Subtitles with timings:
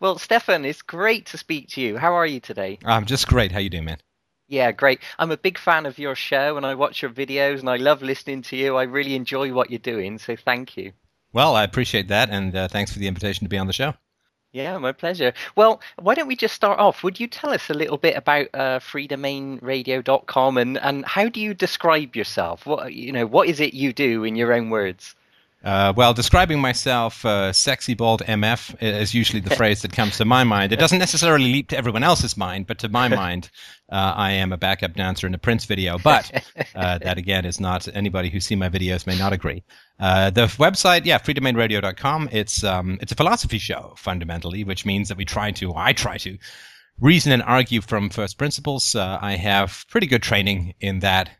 [0.00, 1.96] Well, Stefan, it's great to speak to you.
[1.96, 2.78] How are you today?
[2.84, 3.50] I'm just great.
[3.50, 3.98] How you doing, man?
[4.46, 5.00] Yeah, great.
[5.18, 8.00] I'm a big fan of your show and I watch your videos and I love
[8.00, 8.76] listening to you.
[8.76, 10.92] I really enjoy what you're doing, so thank you.
[11.32, 13.94] Well, I appreciate that and uh, thanks for the invitation to be on the show.
[14.52, 15.34] Yeah, my pleasure.
[15.56, 17.02] Well, why don't we just start off?
[17.02, 21.52] Would you tell us a little bit about uh, freedomainradio.com and, and how do you
[21.54, 22.64] describe yourself?
[22.64, 25.16] What you know, what is it you do in your own words?
[25.64, 30.24] Uh, well, describing myself, uh, sexy bald MF is usually the phrase that comes to
[30.24, 30.72] my mind.
[30.72, 33.50] It doesn't necessarily leap to everyone else's mind, but to my mind,
[33.90, 35.98] uh, I am a backup dancer in a Prince video.
[35.98, 36.44] But
[36.76, 39.64] uh, that again is not anybody who's seen my videos may not agree.
[39.98, 42.28] Uh, the website, yeah, freedomainradio.com.
[42.30, 46.18] It's um, it's a philosophy show fundamentally, which means that we try to, I try
[46.18, 46.38] to,
[47.00, 48.94] reason and argue from first principles.
[48.94, 51.30] Uh, I have pretty good training in that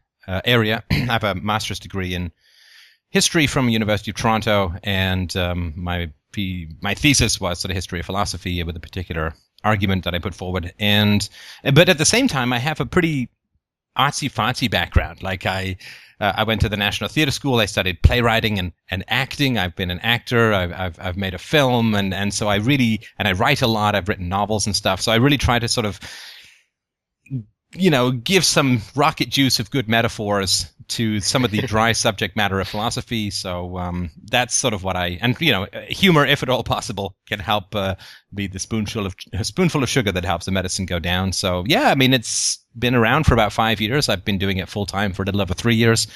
[0.45, 0.83] area.
[0.91, 2.33] I have a master's degree in
[3.11, 6.11] history from University of Toronto, and um, my
[6.83, 10.35] my thesis was sort of history of philosophy with a particular argument that I put
[10.35, 10.73] forward.
[10.79, 11.29] And
[11.75, 13.29] but at the same time, I have a pretty
[13.99, 15.23] artsy fartsy background.
[15.23, 15.77] Like I.
[16.21, 17.61] Uh, I went to the National Theatre School.
[17.61, 19.57] I studied playwriting and, and acting.
[19.57, 20.53] I've been an actor.
[20.53, 21.95] I've, I've, I've made a film.
[21.95, 23.95] And, and so I really, and I write a lot.
[23.95, 25.01] I've written novels and stuff.
[25.01, 26.01] So I really try to sort of
[27.75, 32.37] you know, give some rocket juice of good metaphors to some of the dry subject
[32.37, 33.31] matter of philosophy.
[33.31, 37.15] So um, that's sort of what I and you know, humor, if at all possible,
[37.27, 37.97] can help uh,
[38.35, 41.33] be the spoonful of spoonful of sugar that helps the medicine go down.
[41.33, 44.09] So yeah, I mean, it's been around for about five years.
[44.09, 46.07] I've been doing it full time for a little over three years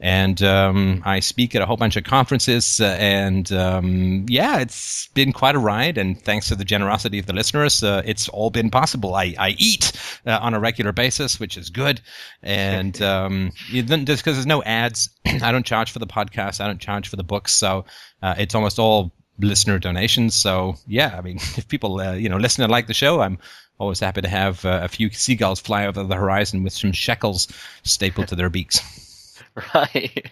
[0.00, 2.80] and um, I speak at a whole bunch of conferences.
[2.80, 5.98] Uh, and um, yeah, it's been quite a ride.
[5.98, 9.14] And thanks to the generosity of the listeners, uh, it's all been possible.
[9.14, 9.92] I, I eat
[10.26, 12.00] uh, on a regular basis, which is good.
[12.42, 16.80] And um, just because there's no ads, I don't charge for the podcast, I don't
[16.80, 17.84] charge for the books, so
[18.22, 20.34] uh, it's almost all listener donations.
[20.34, 23.38] So yeah, I mean, if people uh, you know listen and like the show, I'm
[23.78, 27.48] always happy to have uh, a few seagulls fly over the horizon with some shekels
[27.82, 29.09] stapled to their beaks.
[29.74, 30.30] Right,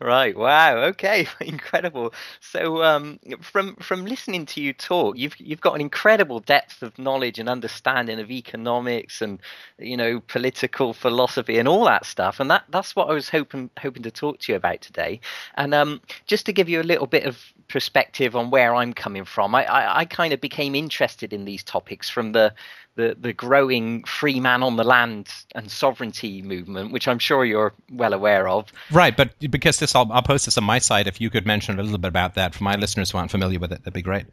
[0.00, 0.36] right.
[0.36, 0.76] Wow.
[0.76, 2.12] Okay, incredible.
[2.40, 6.98] So, um, from from listening to you talk, you've you've got an incredible depth of
[6.98, 9.40] knowledge and understanding of economics and
[9.78, 12.38] you know political philosophy and all that stuff.
[12.38, 15.20] And that that's what I was hoping hoping to talk to you about today.
[15.56, 19.24] And um, just to give you a little bit of perspective on where I'm coming
[19.24, 22.52] from, I I, I kind of became interested in these topics from the
[22.96, 27.72] the, the growing free man on the land and sovereignty movement, which I'm sure you're
[27.92, 28.72] well aware of.
[28.90, 31.06] Right, but because this, I'll, I'll post this on my site.
[31.06, 33.58] If you could mention a little bit about that for my listeners who aren't familiar
[33.58, 34.26] with it, that'd be great.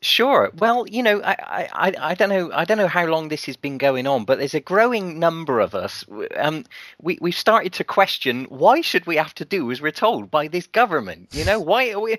[0.00, 0.52] Sure.
[0.56, 3.56] Well, you know, I, I, I don't know, I don't know how long this has
[3.56, 6.04] been going on, but there's a growing number of us.
[6.36, 6.64] Um,
[7.02, 10.46] we we've started to question why should we have to do as we're told by
[10.46, 11.30] this government?
[11.32, 12.16] You know, why are we?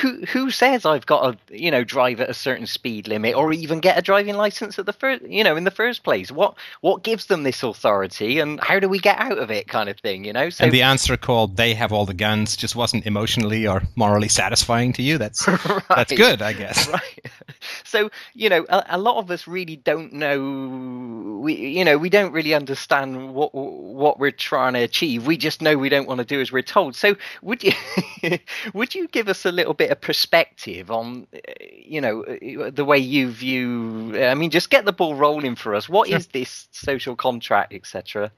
[0.00, 3.52] Who who says I've got to you know drive at a certain speed limit or
[3.52, 6.30] even get a driving license at the first you know in the first place?
[6.30, 9.68] What what gives them this authority and how do we get out of it?
[9.68, 10.50] Kind of thing, you know.
[10.50, 14.28] So, and the answer called "they have all the guns" just wasn't emotionally or morally
[14.28, 15.16] satisfying to you.
[15.18, 15.82] That's right.
[15.88, 16.88] that's good, I guess.
[17.02, 17.30] Right.
[17.84, 21.40] So you know, a, a, lot of us really don't know.
[21.40, 25.26] We you know we don't really understand what what we're trying to achieve.
[25.26, 26.96] We just know we don't want to do as we're told.
[26.96, 27.72] So would you
[28.74, 31.26] would you give us a little bit of perspective on
[31.72, 32.24] you know
[32.70, 34.22] the way you view?
[34.22, 35.88] I mean, just get the ball rolling for us.
[35.88, 36.18] What sure.
[36.18, 38.32] is this social contract, etc.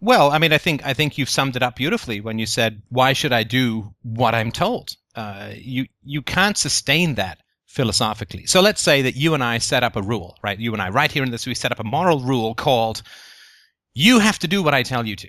[0.00, 2.82] Well, I mean, I think I think you've summed it up beautifully when you said,
[2.88, 8.46] "Why should I do what I'm told?" Uh, you you can't sustain that philosophically.
[8.46, 10.58] So let's say that you and I set up a rule, right?
[10.58, 13.02] You and I, right here in this, we set up a moral rule called
[13.94, 15.28] "You have to do what I tell you to,"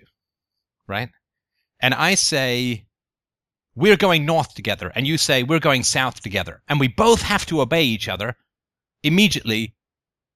[0.87, 1.09] right?
[1.81, 2.85] And I say
[3.75, 7.45] we're going north together, and you say we're going south together, and we both have
[7.47, 8.35] to obey each other.
[9.03, 9.75] Immediately,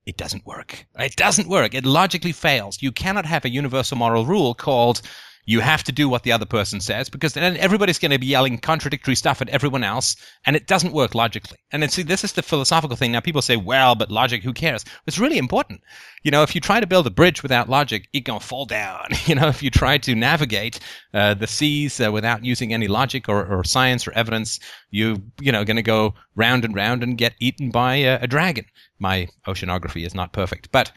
[0.05, 0.85] it doesn't work.
[0.99, 1.73] It doesn't work.
[1.73, 2.81] It logically fails.
[2.81, 5.01] You cannot have a universal moral rule called
[5.45, 8.25] you have to do what the other person says because then everybody's going to be
[8.25, 11.57] yelling contradictory stuff at everyone else and it doesn't work logically.
[11.71, 13.11] And then see, this is the philosophical thing.
[13.11, 14.83] Now people say, well, but logic, who cares?
[15.05, 15.81] It's really important.
[16.23, 18.65] You know, if you try to build a bridge without logic, it's going to fall
[18.65, 19.07] down.
[19.25, 20.79] You know, if you try to navigate
[21.13, 24.59] uh, the seas uh, without using any logic or, or science or evidence,
[24.91, 28.27] you, you know, going to go round and round and get eaten by a, a
[28.27, 28.65] dragon.
[28.99, 30.91] My oceanography is not perfect, but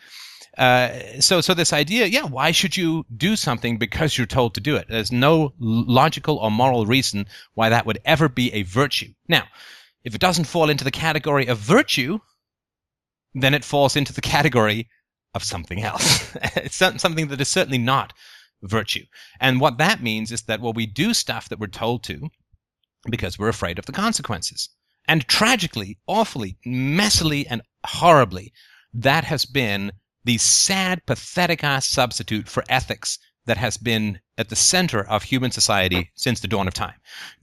[0.59, 4.61] uh, so, so this idea, yeah, why should you do something because you're told to
[4.61, 4.87] do it?
[4.89, 9.13] There's no logical or moral reason why that would ever be a virtue.
[9.29, 9.45] Now,
[10.03, 12.19] if it doesn't fall into the category of virtue,
[13.35, 14.89] then it falls into the category
[15.35, 16.35] of something else.
[16.57, 18.13] it's something that is certainly not
[18.63, 19.05] virtue.
[19.41, 22.31] And what that means is that, well, we do stuff that we're told to
[23.09, 24.71] because we're afraid of the consequences.
[25.07, 28.53] And tragically, awfully, messily, and horribly,
[28.93, 29.93] that has been
[30.25, 35.51] the sad, pathetic ass substitute for ethics that has been at the center of human
[35.51, 36.95] society since the dawn of time.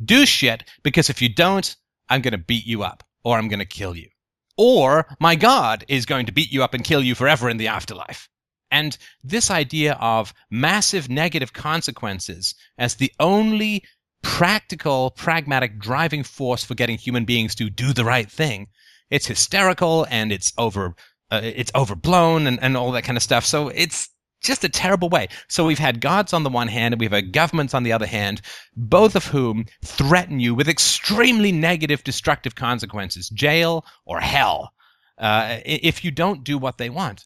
[0.04, 1.76] Do shit because if you don't,
[2.10, 4.10] I'm going to beat you up or I'm going to kill you.
[4.58, 7.68] Or my God is going to beat you up and kill you forever in the
[7.68, 8.30] afterlife.
[8.72, 13.84] And this idea of massive negative consequences as the only
[14.22, 18.68] practical, pragmatic driving force for getting human beings to do the right thing,
[19.10, 20.96] it's hysterical and it's over,
[21.32, 23.46] uh, it's overblown and, and all that kind of stuff.
[23.46, 24.10] So it's
[24.42, 25.28] just a terrible way.
[25.50, 28.06] So we've had gods on the one hand and we've had governments on the other
[28.06, 28.42] hand,
[28.76, 34.72] both of whom threaten you with extremely negative, destructive consequences, jail or hell,
[35.18, 37.26] uh, if you don't do what they want.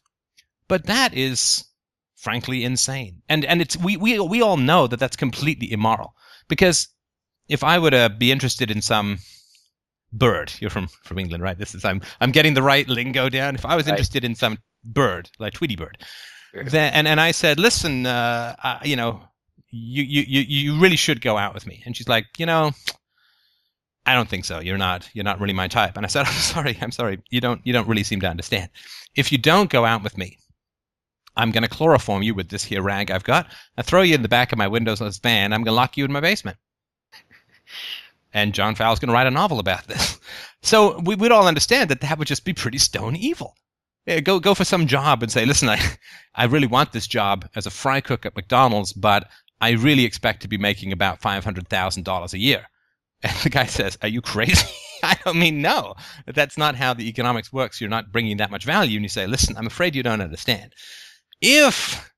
[0.68, 1.64] But that is
[2.16, 3.22] frankly insane.
[3.28, 6.14] And and it's we, we we all know that that's completely immoral.
[6.48, 6.88] Because
[7.48, 9.18] if I were to be interested in some
[10.12, 11.58] bird, you're from from England, right?
[11.58, 13.54] This is I'm I'm getting the right lingo down.
[13.54, 15.98] If I was interested in some bird, like Tweety bird,
[16.52, 19.22] then, and and I said, listen, uh, uh, you know,
[19.70, 21.82] you, you you you really should go out with me.
[21.86, 22.72] And she's like, you know,
[24.06, 24.60] I don't think so.
[24.60, 25.96] You're not you're not really my type.
[25.96, 27.22] And I said, I'm sorry, I'm sorry.
[27.30, 28.70] You don't you don't really seem to understand.
[29.14, 30.38] If you don't go out with me,
[31.36, 33.46] I'm going to chloroform you with this here rag I've got.
[33.76, 35.52] I throw you in the back of my windowless van.
[35.52, 36.56] I'm going to lock you in my basement.
[38.32, 40.18] And John Fowles going to write a novel about this.
[40.62, 43.56] So we would all understand that that would just be pretty stone evil.
[44.04, 45.80] Yeah, go go for some job and say, listen, I,
[46.34, 49.28] I really want this job as a fry cook at McDonald's, but
[49.62, 52.66] I really expect to be making about five hundred thousand dollars a year.
[53.22, 54.66] And the guy says, Are you crazy?
[55.02, 55.94] I don't mean no.
[56.26, 57.80] That's not how the economics works.
[57.80, 58.96] You're not bringing that much value.
[58.96, 60.74] And you say, Listen, I'm afraid you don't understand.
[61.40, 62.09] If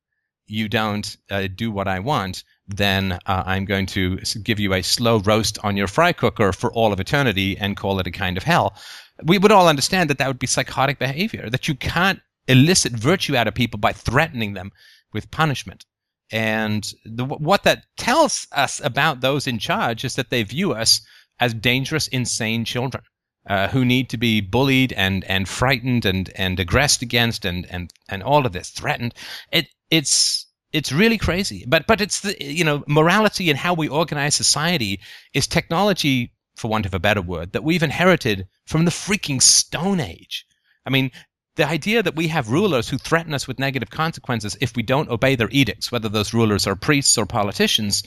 [0.53, 4.83] you don't uh, do what I want, then uh, I'm going to give you a
[4.83, 8.37] slow roast on your fry cooker for all of eternity and call it a kind
[8.37, 8.75] of hell
[9.25, 13.37] we would all understand that that would be psychotic behavior, that you can't elicit virtue
[13.37, 14.73] out of people by threatening them
[15.13, 15.85] with punishment.
[16.31, 21.01] And the, what that tells us about those in charge is that they view us
[21.41, 23.05] as dangerous, insane children
[23.47, 27.93] uh, who need to be bullied and, and frightened and, and aggressed against and, and,
[28.09, 29.15] and all of this threatened.
[29.51, 31.65] It, it's, it's really crazy.
[31.67, 35.01] But, but it's the, you know, morality and how we organize society
[35.35, 40.01] is technology for want of a better word, that we've inherited from the freaking Stone
[40.01, 40.47] Age.
[40.87, 41.11] I mean,
[41.57, 45.11] the idea that we have rulers who threaten us with negative consequences if we don't
[45.11, 48.03] obey their edicts, whether those rulers are priests or politicians,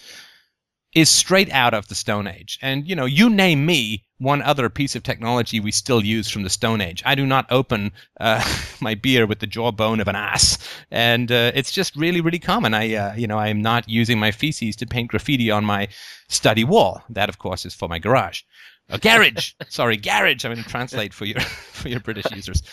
[0.95, 2.57] is straight out of the Stone Age.
[2.61, 6.43] And, you know, you name me one other piece of technology we still use from
[6.43, 7.03] the Stone Age.
[7.05, 8.41] I do not open uh,
[8.79, 10.57] my beer with the jawbone of an ass.
[10.89, 12.73] And uh, it's just really, really common.
[12.73, 15.89] I, uh, you know, I am not using my feces to paint graffiti on my
[16.29, 17.03] study wall.
[17.09, 18.41] That, of course, is for my garage.
[18.87, 19.51] A garage.
[19.69, 20.45] Sorry, garage.
[20.45, 22.63] I'm going to translate for your, for your British users.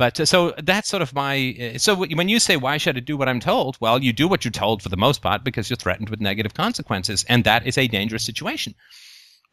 [0.00, 1.54] But uh, so that's sort of my.
[1.60, 3.76] Uh, so when you say why should I do what I'm told?
[3.80, 6.54] Well, you do what you're told for the most part because you're threatened with negative
[6.54, 8.74] consequences, and that is a dangerous situation.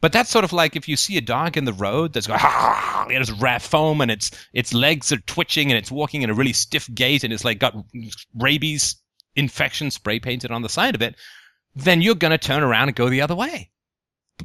[0.00, 2.40] But that's sort of like if you see a dog in the road that's going,
[2.42, 6.34] ah, there's rat foam and its its legs are twitching and it's walking in a
[6.34, 7.76] really stiff gait and it's like got
[8.34, 8.96] rabies
[9.36, 11.14] infection spray painted on the side of it,
[11.76, 13.70] then you're going to turn around and go the other way.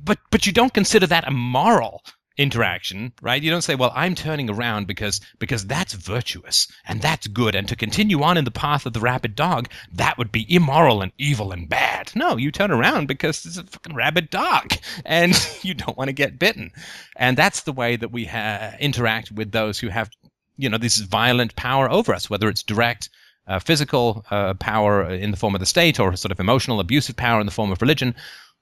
[0.03, 2.03] But but you don't consider that immoral
[2.37, 3.41] interaction, right?
[3.41, 7.67] You don't say, "Well, I'm turning around because because that's virtuous and that's good, and
[7.67, 11.11] to continue on in the path of the rabid dog, that would be immoral and
[11.17, 14.73] evil and bad." No, you turn around because it's a fucking rabid dog,
[15.05, 16.71] and you don't want to get bitten,
[17.15, 20.09] and that's the way that we ha- interact with those who have,
[20.57, 23.09] you know, this violent power over us, whether it's direct.
[23.45, 27.17] Uh, physical uh, power in the form of the state or sort of emotional abusive
[27.17, 28.15] power in the form of religion,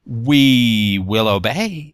[0.07, 1.93] we will obey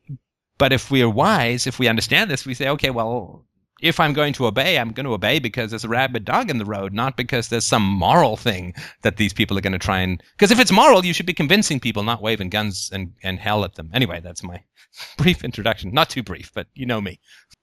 [0.58, 3.46] but if we are wise, if we understand this, we say, okay, well,
[3.82, 6.58] if I'm going to obey, I'm going to obey because there's a rabid dog in
[6.58, 8.74] the road, not because there's some moral thing
[9.04, 10.22] that these people are going to try and.
[10.32, 13.64] Because if it's moral, you should be convincing people, not waving guns and, and hell
[13.64, 13.92] at them.
[13.94, 14.64] Anyway, that's my
[15.18, 15.94] brief introduction.
[15.94, 17.20] Not too brief, but you know me.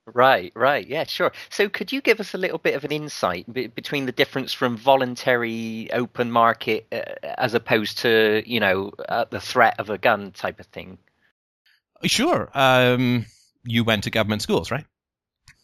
[0.07, 1.33] Right, right, yeah, sure.
[1.49, 4.53] So, could you give us a little bit of an insight b- between the difference
[4.53, 7.03] from voluntary open market uh,
[7.39, 10.99] as opposed to, you know, uh, the threat of a gun type of thing?
[12.05, 12.51] Sure.
[12.55, 13.27] Um,
[13.65, 14.85] you went to government schools, right?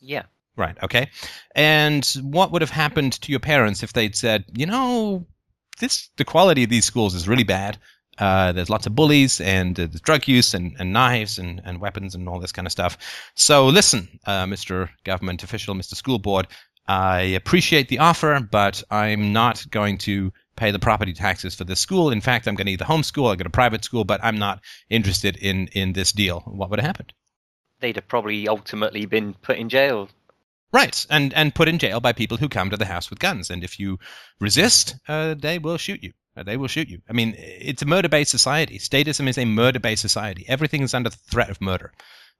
[0.01, 0.25] Yeah.
[0.57, 0.77] Right.
[0.83, 1.09] Okay.
[1.55, 5.27] And what would have happened to your parents if they'd said, you know,
[5.79, 7.79] this the quality of these schools is really bad.
[8.19, 12.15] Uh, there's lots of bullies and uh, drug use and, and knives and, and weapons
[12.15, 12.99] and all this kind of stuff.
[13.35, 14.91] So listen, uh, Mr.
[15.05, 15.95] Government official, Mr.
[15.95, 16.47] School Board,
[16.87, 21.81] I appreciate the offer, but I'm not going to pay the property taxes for this
[21.81, 22.11] school.
[22.11, 24.61] In fact, I'm going to either homeschool or go to private school, but I'm not
[24.89, 26.41] interested in in this deal.
[26.47, 27.13] What would have happened?
[27.81, 30.09] they'd have probably ultimately been put in jail.
[30.73, 33.51] Right, and and put in jail by people who come to the house with guns,
[33.51, 33.99] and if you
[34.39, 36.13] resist, uh, they will shoot you.
[36.37, 37.01] Uh, they will shoot you.
[37.09, 38.79] I mean, it's a murder-based society.
[38.79, 40.45] Statism is a murder-based society.
[40.47, 41.93] Everything is under the threat of murder.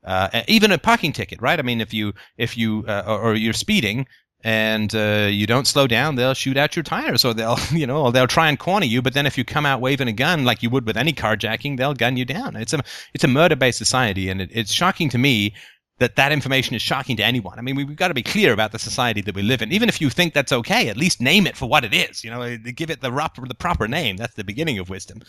[0.05, 1.59] Uh, even a parking ticket, right?
[1.59, 4.07] I mean, if you if you uh, or, or, you're speeding
[4.43, 8.11] and uh, you don't slow down, they'll shoot out your tires, or they'll you know
[8.11, 9.03] they'll try and corner you.
[9.03, 11.77] But then if you come out waving a gun like you would with any carjacking,
[11.77, 12.57] they'll gun you down.
[12.57, 12.83] It's a
[13.15, 15.55] it's a murder-based society, and it, it's shocking to me
[16.01, 17.59] that that information is shocking to anyone.
[17.59, 19.71] I mean, we've got to be clear about the society that we live in.
[19.71, 22.25] Even if you think that's okay, at least name it for what it is.
[22.25, 24.17] You know, give it the proper, the proper name.
[24.17, 25.21] That's the beginning of wisdom.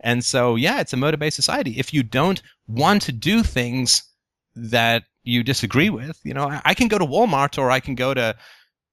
[0.00, 1.78] And so, yeah, it's a murder-based society.
[1.78, 4.02] If you don't want to do things
[4.54, 7.94] that you disagree with, you know, I, I can go to Walmart or I can
[7.94, 8.36] go to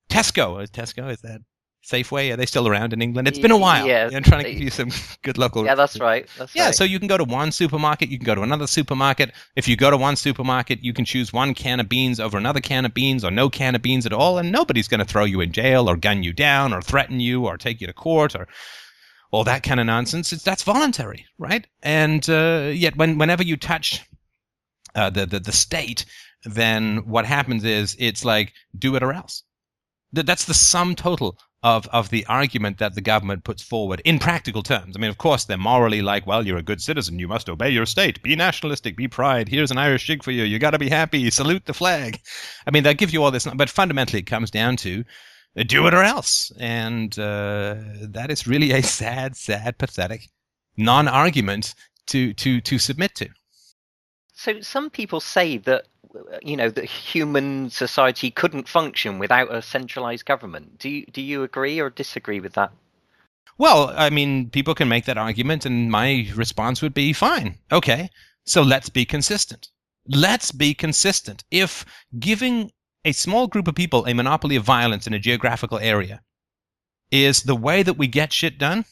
[0.10, 0.68] Tesco.
[0.70, 1.42] Tesco is that
[1.86, 2.34] Safeway?
[2.34, 3.28] Are they still around in England?
[3.28, 3.86] It's been a while.
[3.86, 4.90] Yeah, I'm trying to give you some
[5.22, 5.66] good local.
[5.66, 6.28] Yeah, that's right.
[6.38, 6.76] That's yeah, right.
[6.76, 9.32] so you can go to one supermarket, you can go to another supermarket.
[9.56, 12.60] If you go to one supermarket, you can choose one can of beans over another
[12.60, 15.26] can of beans, or no can of beans at all, and nobody's going to throw
[15.26, 18.36] you in jail or gun you down or threaten you or take you to court
[18.36, 18.48] or
[19.32, 20.34] all that kind of nonsense.
[20.34, 21.68] It's that's voluntary, right?
[21.84, 24.04] And uh, yet, when whenever you touch
[24.96, 26.06] uh, the, the the state,
[26.46, 29.44] then what happens is it's like do it or else.
[30.16, 34.62] That's the sum total of, of the argument that the government puts forward in practical
[34.62, 34.96] terms.
[34.96, 37.18] I mean, of course, they're morally like, well, you're a good citizen.
[37.18, 38.22] You must obey your state.
[38.22, 38.96] Be nationalistic.
[38.96, 39.50] Be pride.
[39.50, 40.44] Here's an Irish jig for you.
[40.44, 41.28] You got to be happy.
[41.32, 42.22] Salute the flag.
[42.68, 45.04] I mean, they give you all this, but fundamentally, it comes down to
[45.58, 46.52] uh, do it or else.
[46.60, 50.30] And uh, that is really a sad, sad, pathetic
[50.78, 51.74] non argument
[52.08, 53.30] to, to, to submit to.
[54.34, 55.88] So some people say that
[56.42, 60.80] you know that human society couldn't function without a centralized government.
[60.80, 62.72] Do you do you agree or disagree with that?
[63.58, 67.58] Well, I mean, people can make that argument, and my response would be fine.
[67.72, 68.10] Okay,
[68.44, 69.70] so let's be consistent.
[70.08, 71.44] Let's be consistent.
[71.52, 71.86] If
[72.20, 72.72] giving
[73.06, 76.22] a small group of people a monopoly of violence in a geographical area
[77.12, 78.84] is the way that we get shit done,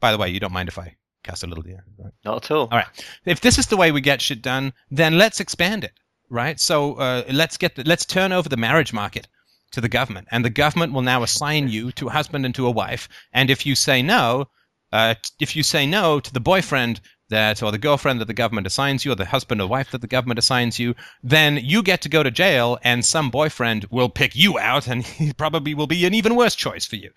[0.00, 2.12] by the way, you don't mind if I cast a little here, right?
[2.24, 2.68] Not at all.
[2.70, 2.86] All right.
[3.24, 5.92] If this is the way we get shit done, then let's expand it
[6.30, 6.58] right?
[6.60, 9.28] So uh, let's get the, let's turn over the marriage market
[9.72, 12.66] to the government, and the government will now assign you to a husband and to
[12.66, 13.08] a wife.
[13.32, 14.48] And if you say no,
[14.92, 18.66] uh, if you say no to the boyfriend that or the girlfriend that the government
[18.66, 22.00] assigns you, or the husband or wife that the government assigns you, then you get
[22.02, 25.86] to go to jail, and some boyfriend will pick you out, and he probably will
[25.86, 27.10] be an even worse choice for you.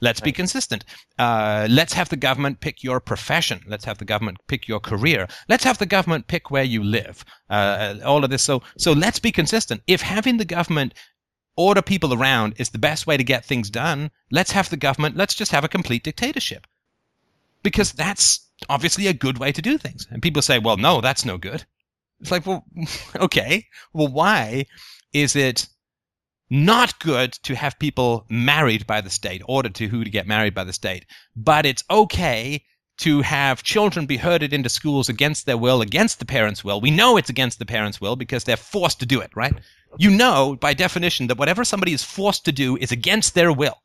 [0.00, 0.84] Let's be consistent.
[1.18, 3.60] Uh, let's have the government pick your profession.
[3.66, 5.28] Let's have the government pick your career.
[5.48, 7.24] Let's have the government pick where you live.
[7.50, 8.42] Uh, all of this.
[8.42, 9.82] So, so let's be consistent.
[9.86, 10.94] If having the government
[11.56, 15.16] order people around is the best way to get things done, let's have the government.
[15.16, 16.66] Let's just have a complete dictatorship,
[17.62, 20.06] because that's obviously a good way to do things.
[20.10, 21.64] And people say, well, no, that's no good.
[22.20, 22.64] It's like, well,
[23.16, 23.66] okay.
[23.92, 24.66] Well, why
[25.12, 25.68] is it
[26.50, 30.54] not good to have people married by the state, ordered to who to get married
[30.54, 32.64] by the state, but it's okay
[32.98, 36.80] to have children be herded into schools against their will, against the parents' will.
[36.80, 39.54] We know it's against the parents' will because they're forced to do it, right?
[39.96, 43.78] You know by definition that whatever somebody is forced to do is against their will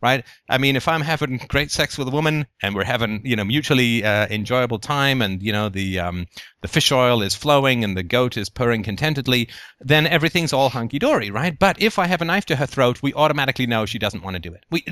[0.00, 0.24] right?
[0.48, 3.44] I mean, if I'm having great sex with a woman and we're having, you know,
[3.44, 6.26] mutually uh, enjoyable time, and you know the um,
[6.62, 9.48] the fish oil is flowing and the goat is purring contentedly,
[9.80, 11.58] then everything's all hunky dory, right?
[11.58, 14.34] But if I have a knife to her throat, we automatically know she doesn't want
[14.34, 14.64] to do it.
[14.70, 14.84] We,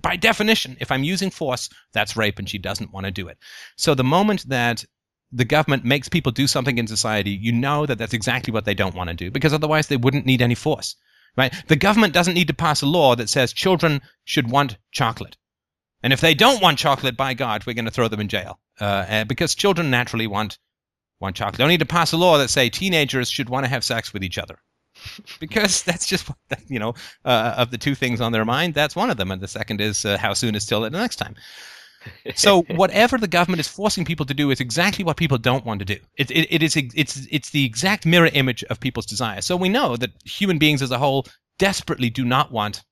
[0.00, 3.38] by definition, if I'm using force, that's rape, and she doesn't want to do it.
[3.76, 4.84] So the moment that
[5.32, 8.74] the government makes people do something in society, you know that that's exactly what they
[8.74, 10.94] don't want to do, because otherwise they wouldn't need any force
[11.36, 11.52] right?
[11.68, 15.36] The government doesn't need to pass a law that says children should want chocolate.
[16.02, 18.58] And if they don't want chocolate, by God, we're going to throw them in jail
[18.80, 20.58] uh, because children naturally want
[21.20, 21.58] want chocolate.
[21.58, 24.12] They don't need to pass a law that say teenagers should want to have sex
[24.12, 24.58] with each other
[25.40, 26.28] because that's just
[26.66, 28.74] you know uh, of the two things on their mind.
[28.74, 31.16] That's one of them, and the second is uh, how soon is till the next
[31.16, 31.36] time
[32.34, 35.78] so whatever the government is forcing people to do is exactly what people don't want
[35.80, 35.96] to do.
[36.16, 39.46] It, it, it is it's it's the exact mirror image of people's desires.
[39.46, 41.26] So we know that human beings as a whole
[41.58, 42.82] desperately do not want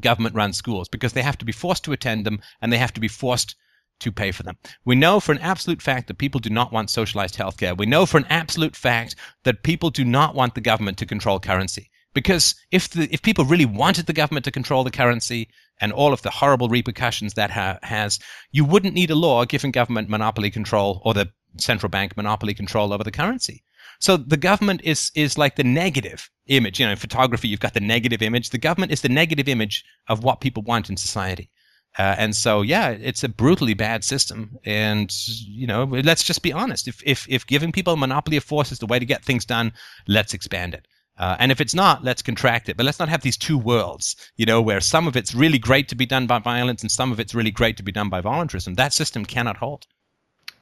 [0.00, 3.00] government-run schools because they have to be forced to attend them and they have to
[3.00, 3.54] be forced
[4.00, 4.56] to pay for them.
[4.84, 7.76] We know for an absolute fact that people do not want socialized healthcare.
[7.76, 11.38] We know for an absolute fact that people do not want the government to control
[11.38, 11.90] currency.
[12.12, 15.48] Because if the if people really wanted the government to control the currency
[15.80, 18.18] and all of the horrible repercussions that ha- has,
[18.52, 22.92] you wouldn't need a law giving government monopoly control or the central bank monopoly control
[22.92, 23.62] over the currency.
[24.00, 26.80] So the government is is like the negative image.
[26.80, 28.50] You know, in photography, you've got the negative image.
[28.50, 31.50] The government is the negative image of what people want in society.
[31.96, 34.58] Uh, and so, yeah, it's a brutally bad system.
[34.64, 35.12] And
[35.46, 36.88] you know, let's just be honest.
[36.88, 39.44] If if if giving people a monopoly of force is the way to get things
[39.44, 39.72] done,
[40.08, 40.86] let's expand it.
[41.18, 42.76] Uh, and if it's not, let's contract it.
[42.76, 45.88] But let's not have these two worlds, you know, where some of it's really great
[45.88, 48.20] to be done by violence and some of it's really great to be done by
[48.20, 48.74] voluntarism.
[48.74, 49.86] That system cannot hold.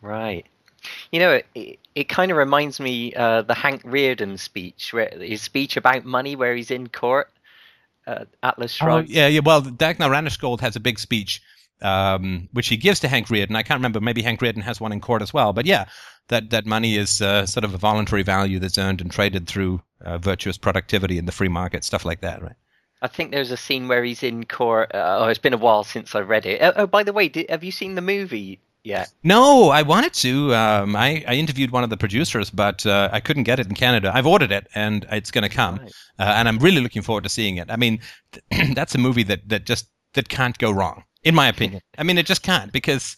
[0.02, 0.46] Right.
[1.10, 5.40] You know, it, it kind of reminds me uh, the Hank Rearden speech, where his
[5.40, 7.30] speech about money, where he's in court
[8.06, 9.08] uh, Atlas Shrugged.
[9.08, 9.40] Oh, yeah, yeah.
[9.44, 11.40] Well, Dagnar Ranasjord has a big speech
[11.82, 13.56] um, which he gives to Hank Rearden.
[13.56, 14.00] I can't remember.
[14.00, 15.52] Maybe Hank Rearden has one in court as well.
[15.52, 15.86] But yeah,
[16.28, 19.82] that that money is uh, sort of a voluntary value that's earned and traded through
[20.04, 22.56] uh, virtuous productivity in the free market, stuff like that, right?
[23.00, 24.94] I think there's a scene where he's in court.
[24.94, 26.60] Uh, oh, it's been a while since I read it.
[26.62, 29.06] Oh, oh by the way, did, have you seen the movie yeah.
[29.22, 30.54] No, I wanted to.
[30.54, 33.74] Um, I, I interviewed one of the producers, but uh, I couldn't get it in
[33.74, 34.10] Canada.
[34.12, 35.92] I've ordered it, and it's going to come, right.
[36.18, 37.70] uh, and I'm really looking forward to seeing it.
[37.70, 38.00] I mean,
[38.74, 41.80] that's a movie that, that just that can't go wrong, in my opinion.
[41.98, 43.16] I mean, it just can't because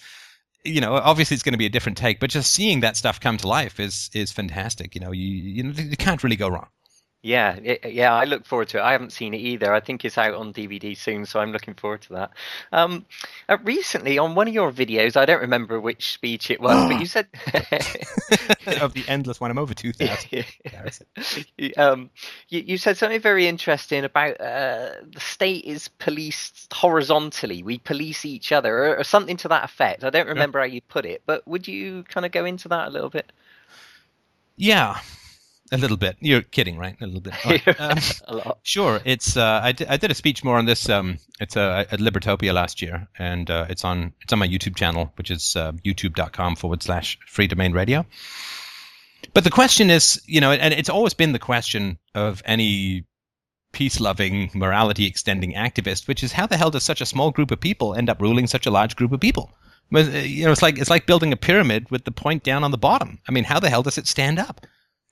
[0.65, 3.21] you know obviously it's going to be a different take, but just seeing that stuff
[3.21, 4.95] come to life is is fantastic.
[4.95, 6.69] You know, you you know you can't really go wrong.
[7.25, 8.83] Yeah, it, yeah, I look forward to it.
[8.83, 9.73] I haven't seen it either.
[9.73, 12.33] I think it's out on DVD soon, so I'm looking forward to that.
[12.71, 13.07] Um,
[13.49, 17.01] uh, recently, on one of your videos, I don't remember which speech it was, but
[17.01, 17.27] you said
[18.83, 19.51] of the endless one.
[19.51, 20.45] I'm over two thousand.
[21.79, 22.11] um,
[22.51, 27.63] you, you, said something very interesting about uh, the state is policed horizontally.
[27.63, 30.05] We police each other, or, or something to that effect.
[30.05, 30.67] I don't remember yeah.
[30.67, 33.33] how you put it, but would you kind of go into that a little bit?
[34.57, 35.01] Yeah.
[35.75, 36.17] A little bit.
[36.21, 36.97] You're kidding, right?
[37.01, 37.35] A little bit.
[37.81, 38.59] Um, a lot.
[38.63, 39.01] Sure.
[39.05, 39.37] It's.
[39.37, 40.89] Uh, I, d- I did a speech more on this.
[40.89, 44.77] Um, it's uh, at Libertopia last year, and uh, it's on it's on my YouTube
[44.77, 48.07] channel, which is uh, youtube.com forward slash free domain radio.
[49.33, 53.05] But the question is, you know, and it's always been the question of any
[53.73, 57.51] peace loving, morality extending activist, which is how the hell does such a small group
[57.51, 59.51] of people end up ruling such a large group of people?
[59.91, 62.79] You know, it's like it's like building a pyramid with the point down on the
[62.79, 63.19] bottom.
[63.29, 64.65] I mean, how the hell does it stand up?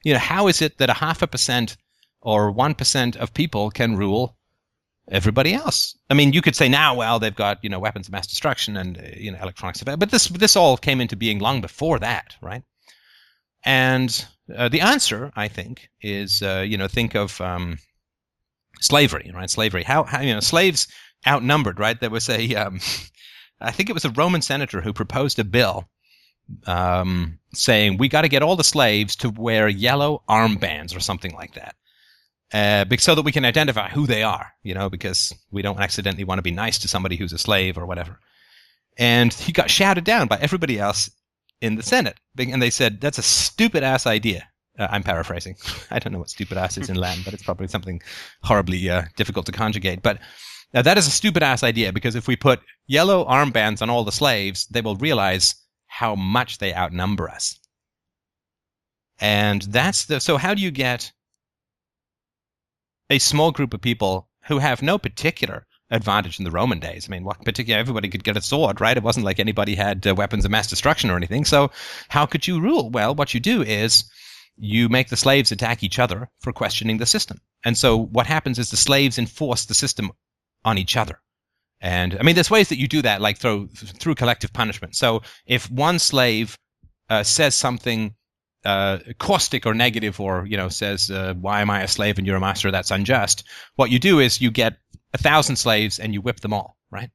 [0.02, 1.76] You know, how is it that a half a percent
[2.20, 4.36] or 1% of people can rule
[5.08, 5.96] everybody else?
[6.10, 8.76] I mean, you could say now, well, they've got, you know, weapons of mass destruction
[8.76, 12.36] and, uh, you know, electronics, but this, this all came into being long before that,
[12.40, 12.62] right?
[13.64, 14.24] And
[14.56, 17.78] uh, the answer, I think, is, uh, you know, think of um,
[18.80, 19.50] slavery, right?
[19.50, 19.84] Slavery.
[19.84, 20.88] How, how, you know, slaves
[21.26, 22.00] outnumbered, right?
[22.00, 22.80] There was a, um,
[23.60, 25.88] I think it was a Roman senator who proposed a bill
[26.66, 31.34] um, saying we got to get all the slaves to wear yellow armbands or something
[31.34, 31.74] like that.
[32.52, 36.24] Uh, so that we can identify who they are, you know, because we don't accidentally
[36.24, 38.18] want to be nice to somebody who's a slave or whatever.
[38.98, 41.10] And he got shouted down by everybody else
[41.62, 42.18] in the Senate.
[42.38, 44.46] And they said, that's a stupid ass idea.
[44.78, 45.56] Uh, I'm paraphrasing.
[45.90, 48.02] I don't know what stupid ass is in Latin, but it's probably something
[48.42, 50.02] horribly uh, difficult to conjugate.
[50.02, 50.18] But
[50.74, 54.04] now that is a stupid ass idea because if we put yellow armbands on all
[54.04, 55.54] the slaves, they will realize
[55.98, 57.58] how much they outnumber us.
[59.20, 61.12] And that's the so how do you get
[63.10, 67.06] a small group of people who have no particular advantage in the Roman days.
[67.06, 68.96] I mean, what particular everybody could get a sword, right?
[68.96, 71.44] It wasn't like anybody had uh, weapons of mass destruction or anything.
[71.44, 71.70] So,
[72.08, 72.88] how could you rule?
[72.88, 74.04] Well, what you do is
[74.56, 77.38] you make the slaves attack each other for questioning the system.
[77.64, 80.10] And so what happens is the slaves enforce the system
[80.64, 81.20] on each other.
[81.82, 84.94] And I mean, there's ways that you do that, like through through collective punishment.
[84.94, 86.56] So if one slave
[87.10, 88.14] uh, says something
[88.64, 92.26] uh, caustic or negative, or you know, says, uh, "Why am I a slave and
[92.26, 92.70] you're a master?
[92.70, 93.42] That's unjust."
[93.74, 94.76] What you do is you get
[95.12, 97.10] a thousand slaves and you whip them all, right?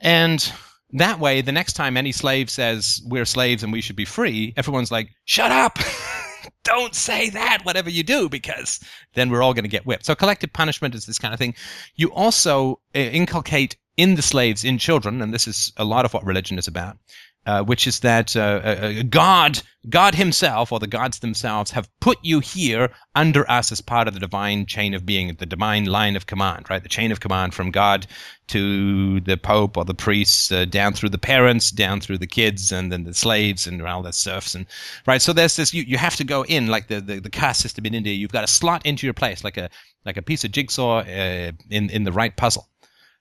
[0.00, 0.52] And
[0.90, 4.52] that way, the next time any slave says we're slaves and we should be free,
[4.58, 5.78] everyone's like, "Shut up."
[6.64, 8.80] don't say that, whatever you do, because
[9.14, 10.06] then we're all going to get whipped.
[10.06, 11.54] So collective punishment is this kind of thing.
[11.96, 16.12] You also uh, inculcate in the slaves, in children, and this is a lot of
[16.12, 16.98] what religion is about,
[17.46, 21.88] uh, which is that uh, uh, uh, God, God Himself, or the gods themselves, have
[22.00, 25.84] put you here under us as part of the divine chain of being, the divine
[25.84, 26.82] line of command, right?
[26.82, 28.06] The chain of command from God
[28.48, 32.72] to the Pope or the priests, uh, down through the parents, down through the kids,
[32.72, 34.66] and then the slaves and all the serfs, and
[35.06, 35.20] right.
[35.20, 35.74] So there's this.
[35.74, 38.14] You, you have to go in like the, the the caste system in India.
[38.14, 39.68] You've got to slot into your place like a
[40.04, 42.68] like a piece of jigsaw uh, in in the right puzzle.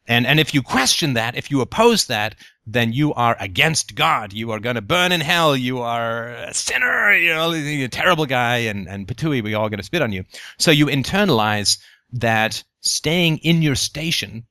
[0.08, 2.36] And and if you question that, if you oppose that,
[2.66, 4.34] then you are against God.
[4.34, 5.56] You are going to burn in hell.
[5.56, 7.14] You are a sinner.
[7.14, 8.58] You know, a terrible guy.
[8.58, 10.24] And and patui, we all going to spit on you.
[10.58, 11.78] So you internalize
[12.12, 14.46] that staying in your station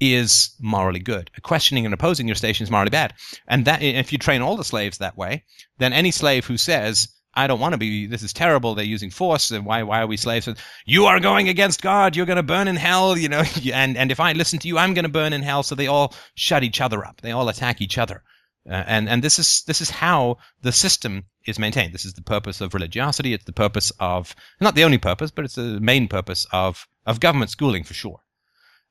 [0.00, 1.30] is morally good.
[1.42, 3.14] Questioning and opposing your station is morally bad.
[3.46, 5.44] And that if you train all the slaves that way,
[5.78, 8.06] then any slave who says I don't want to be.
[8.06, 8.74] This is terrible.
[8.74, 9.50] They're using force.
[9.50, 9.82] And why?
[9.82, 10.48] Why are we slaves?
[10.86, 12.16] You are going against God.
[12.16, 13.16] You're going to burn in hell.
[13.16, 13.42] You know.
[13.74, 15.62] And and if I listen to you, I'm going to burn in hell.
[15.62, 17.20] So they all shut each other up.
[17.20, 18.22] They all attack each other.
[18.68, 21.92] Uh, and and this is this is how the system is maintained.
[21.92, 23.34] This is the purpose of religiosity.
[23.34, 27.20] It's the purpose of not the only purpose, but it's the main purpose of of
[27.20, 28.20] government schooling for sure.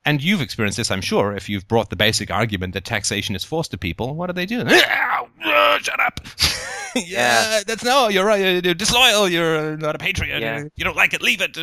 [0.06, 3.42] And you've experienced this, I'm sure, if you've brought the basic argument that taxation is
[3.42, 4.14] forced to people.
[4.14, 4.64] What do they do?
[5.46, 6.20] Ah, shut up.
[6.96, 8.64] yeah, yeah, that's no, you're right.
[8.64, 9.28] You're disloyal.
[9.28, 10.40] You're not a patriot.
[10.40, 10.64] Yeah.
[10.74, 11.20] You don't like it.
[11.20, 11.56] Leave it.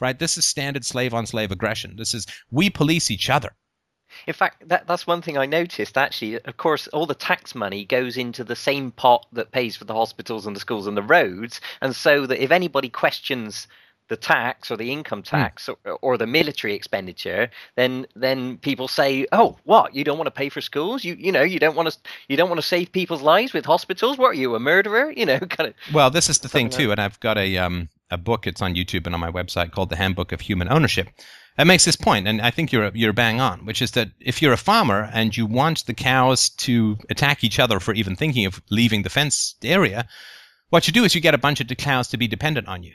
[0.00, 0.18] Right.
[0.18, 1.96] This is standard slave on slave aggression.
[1.96, 3.50] This is we police each other.
[4.26, 6.40] In fact, that, that's one thing I noticed actually.
[6.42, 9.94] Of course, all the tax money goes into the same pot that pays for the
[9.94, 11.60] hospitals and the schools and the roads.
[11.80, 13.66] And so that if anybody questions
[14.12, 15.36] the tax or the income hmm.
[15.36, 15.76] tax mm.
[15.86, 19.94] or, or, the military expenditure, then then people say, "Oh, what?
[19.94, 21.02] You don't want to pay for schools?
[21.02, 21.98] You you know you don't want to
[22.28, 24.18] you don't want to save people's lives with hospitals?
[24.18, 25.10] What are you a murderer?
[25.22, 27.88] You know, kind of." Well, this is the thing too, and I've got a um
[28.10, 28.46] a book.
[28.46, 31.08] It's on YouTube and on my website called The Handbook of Human Ownership.
[31.58, 34.42] It makes this point, and I think you're you're bang on, which is that if
[34.42, 38.44] you're a farmer and you want the cows to attack each other for even thinking
[38.44, 40.06] of leaving the fenced area,
[40.68, 42.82] what you do is you get a bunch of the cows to be dependent on
[42.82, 42.94] you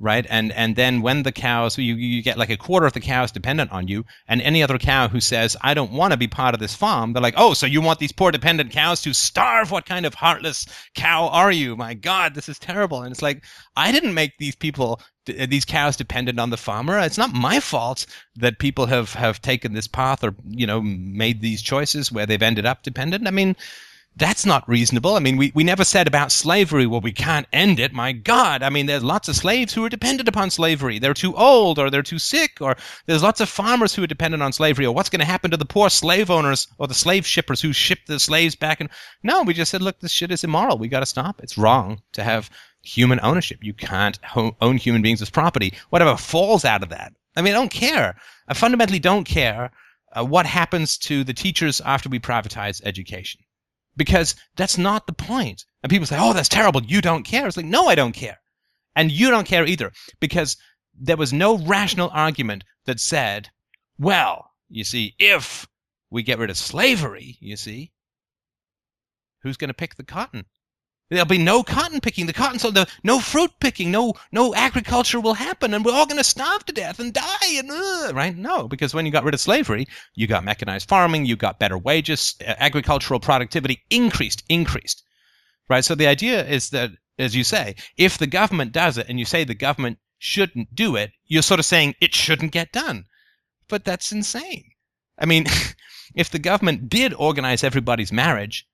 [0.00, 0.26] right?
[0.30, 3.32] And and then when the cows, you, you get like a quarter of the cows
[3.32, 6.54] dependent on you, and any other cow who says, I don't want to be part
[6.54, 9.70] of this farm, they're like, oh, so you want these poor dependent cows to starve?
[9.70, 11.76] What kind of heartless cow are you?
[11.76, 13.02] My God, this is terrible.
[13.02, 13.44] And it's like,
[13.76, 16.98] I didn't make these people, these cows dependent on the farmer.
[16.98, 18.06] It's not my fault
[18.36, 22.42] that people have, have taken this path or, you know, made these choices where they've
[22.42, 23.26] ended up dependent.
[23.26, 23.56] I mean,
[24.16, 25.14] that's not reasonable.
[25.14, 27.92] I mean, we, we never said about slavery, well, we can't end it.
[27.92, 28.64] My God.
[28.64, 30.98] I mean, there's lots of slaves who are dependent upon slavery.
[30.98, 34.42] They're too old or they're too sick, or there's lots of farmers who are dependent
[34.42, 37.26] on slavery, or what's going to happen to the poor slave owners or the slave
[37.26, 38.80] shippers who ship the slaves back.
[38.80, 38.90] And
[39.22, 40.78] no, we just said, look, this shit is immoral.
[40.78, 41.40] We got to stop.
[41.40, 42.50] It's wrong to have
[42.82, 43.58] human ownership.
[43.62, 45.74] You can't ho- own human beings as property.
[45.90, 47.12] Whatever falls out of that.
[47.36, 48.16] I mean, I don't care.
[48.48, 49.70] I fundamentally don't care
[50.12, 53.40] uh, what happens to the teachers after we privatize education
[53.98, 55.64] because that's not the point.
[55.82, 56.82] And people say, oh, that's terrible.
[56.82, 57.46] You don't care.
[57.46, 58.38] It's like, no, I don't care.
[58.96, 60.56] And you don't care either because
[60.98, 63.50] there was no rational argument that said,
[63.98, 65.66] well, you see, if
[66.10, 67.92] we get rid of slavery, you see,
[69.42, 70.46] who's going to pick the cotton?
[71.10, 72.26] There'll be no cotton picking.
[72.26, 76.04] The cotton, so the no fruit picking, no no agriculture will happen, and we're all
[76.04, 77.54] going to starve to death and die.
[77.54, 78.36] And uh, right?
[78.36, 81.78] No, because when you got rid of slavery, you got mechanized farming, you got better
[81.78, 85.02] wages, agricultural productivity increased, increased.
[85.70, 85.84] Right.
[85.84, 89.24] So the idea is that, as you say, if the government does it, and you
[89.24, 93.06] say the government shouldn't do it, you're sort of saying it shouldn't get done.
[93.68, 94.72] But that's insane.
[95.18, 95.46] I mean,
[96.14, 98.66] if the government did organize everybody's marriage,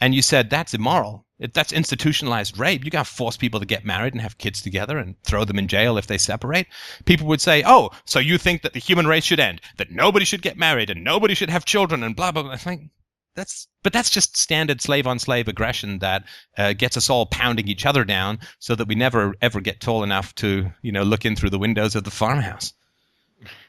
[0.00, 2.84] and you said that's immoral, if that's institutionalized rape.
[2.84, 5.68] You to force people to get married and have kids together and throw them in
[5.68, 6.66] jail if they separate.
[7.04, 9.60] People would say, "Oh, so you think that the human race should end?
[9.76, 12.90] That nobody should get married and nobody should have children and blah blah blah." Think
[13.34, 16.24] that's but that's just standard slave on slave aggression that
[16.58, 20.02] uh, gets us all pounding each other down so that we never ever get tall
[20.02, 22.72] enough to you know look in through the windows of the farmhouse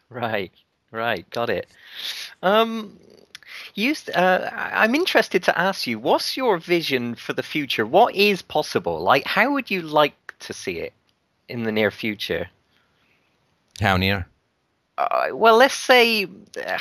[0.10, 0.52] right
[0.92, 1.68] right got it
[2.42, 3.00] um
[3.76, 7.86] Used, uh, I'm interested to ask you, what's your vision for the future?
[7.86, 9.00] What is possible?
[9.02, 10.94] Like, how would you like to see it
[11.50, 12.50] in the near future?
[13.82, 14.28] How near?
[14.98, 16.78] Uh, well, let's say, uh,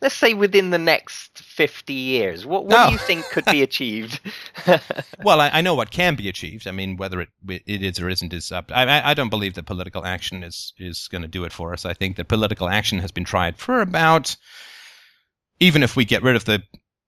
[0.00, 2.46] let's say within the next 50 years.
[2.46, 4.20] What, what do you think could be achieved?
[5.22, 6.66] well, I, I, know what can be achieved.
[6.66, 8.70] I mean, whether it it is or isn't is up.
[8.74, 11.84] I, I don't believe that political action is is going to do it for us.
[11.84, 14.36] I think that political action has been tried for about
[15.60, 16.62] even if we get rid of the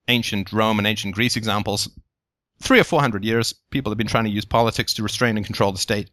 [0.07, 1.89] ancient Rome and ancient Greece examples,
[2.61, 5.45] three or four hundred years, people have been trying to use politics to restrain and
[5.45, 6.09] control the state.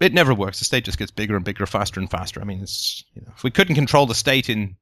[0.00, 0.58] It never works.
[0.58, 2.40] The state just gets bigger and bigger, faster and faster.
[2.40, 4.76] I mean, it's, you know, if we couldn't control the state in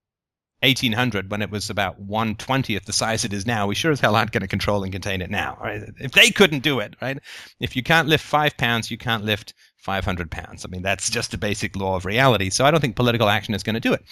[0.62, 4.00] 1800 when it was about one twentieth the size it is now, we sure as
[4.00, 5.58] hell aren't going to control and contain it now.
[5.60, 5.82] Right?
[5.98, 7.18] If they couldn't do it, right?
[7.60, 10.64] If you can't lift five pounds, you can't lift 500 pounds.
[10.64, 12.48] I mean, that's just a basic law of reality.
[12.50, 14.02] So I don't think political action is going to do it.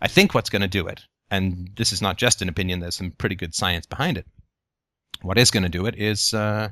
[0.00, 2.96] I think what's going to do it and this is not just an opinion, there's
[2.96, 4.26] some pretty good science behind it.
[5.22, 6.68] What is going to do it is uh,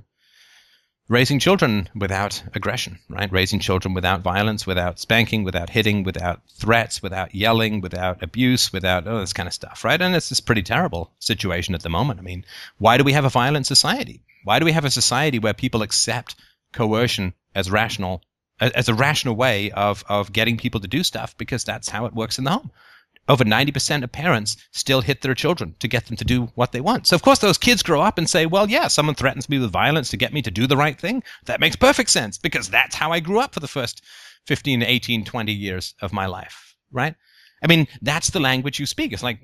[1.08, 3.30] raising children without aggression, right?
[3.30, 9.06] Raising children without violence, without spanking, without hitting, without threats, without yelling, without abuse, without
[9.06, 10.00] all this kind of stuff, right?
[10.00, 12.20] And it's this pretty terrible situation at the moment.
[12.20, 12.44] I mean,
[12.78, 14.22] why do we have a violent society?
[14.44, 16.36] Why do we have a society where people accept
[16.72, 18.22] coercion as rational,
[18.60, 22.14] as a rational way of, of getting people to do stuff because that's how it
[22.14, 22.70] works in the home?
[23.28, 26.80] Over 90% of parents still hit their children to get them to do what they
[26.80, 27.06] want.
[27.06, 29.72] So, of course, those kids grow up and say, well, yeah, someone threatens me with
[29.72, 31.22] violence to get me to do the right thing.
[31.46, 34.02] That makes perfect sense because that's how I grew up for the first
[34.46, 37.14] 15, 18, 20 years of my life, right?
[37.62, 39.12] I mean, that's the language you speak.
[39.12, 39.38] It's like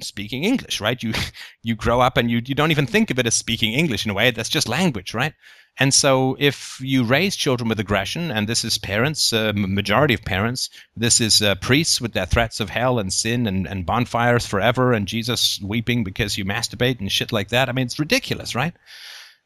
[0.00, 1.02] speaking English, right?
[1.02, 1.12] You
[1.62, 4.10] you grow up and you you don't even think of it as speaking English in
[4.10, 4.30] a way.
[4.30, 5.34] That's just language, right?
[5.78, 10.24] And so, if you raise children with aggression, and this is parents, uh, majority of
[10.24, 14.46] parents, this is uh, priests with their threats of hell and sin and, and bonfires
[14.46, 17.68] forever, and Jesus weeping because you masturbate and shit like that.
[17.68, 18.72] I mean, it's ridiculous, right?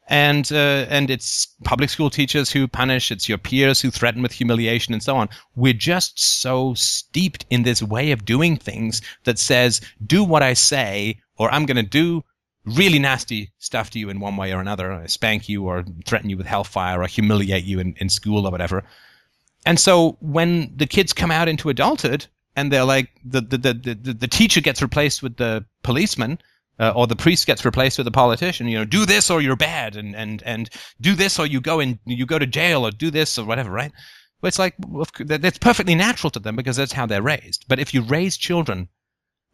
[0.07, 3.11] And uh, and it's public school teachers who punish.
[3.11, 5.27] It's your peers who threaten with humiliation and so on.
[5.57, 10.53] We're just so steeped in this way of doing things that says, "Do what I
[10.53, 12.23] say, or I'm going to do
[12.65, 16.29] really nasty stuff to you in one way or another, uh, spank you or threaten
[16.29, 18.83] you with hellfire or humiliate you in, in school or whatever.
[19.65, 23.73] And so when the kids come out into adulthood and they're like, the, the, the,
[23.73, 26.39] the, the teacher gets replaced with the policeman,
[26.79, 29.55] uh, or the priest gets replaced with the politician, you know, do this or you're
[29.55, 30.69] bad and, and, and
[30.99, 33.69] do this or you go in, you go to jail or do this or whatever,
[33.69, 33.91] right?
[34.41, 34.73] Well, it's like,
[35.19, 37.65] that's perfectly natural to them because that's how they're raised.
[37.67, 38.89] But if you raise children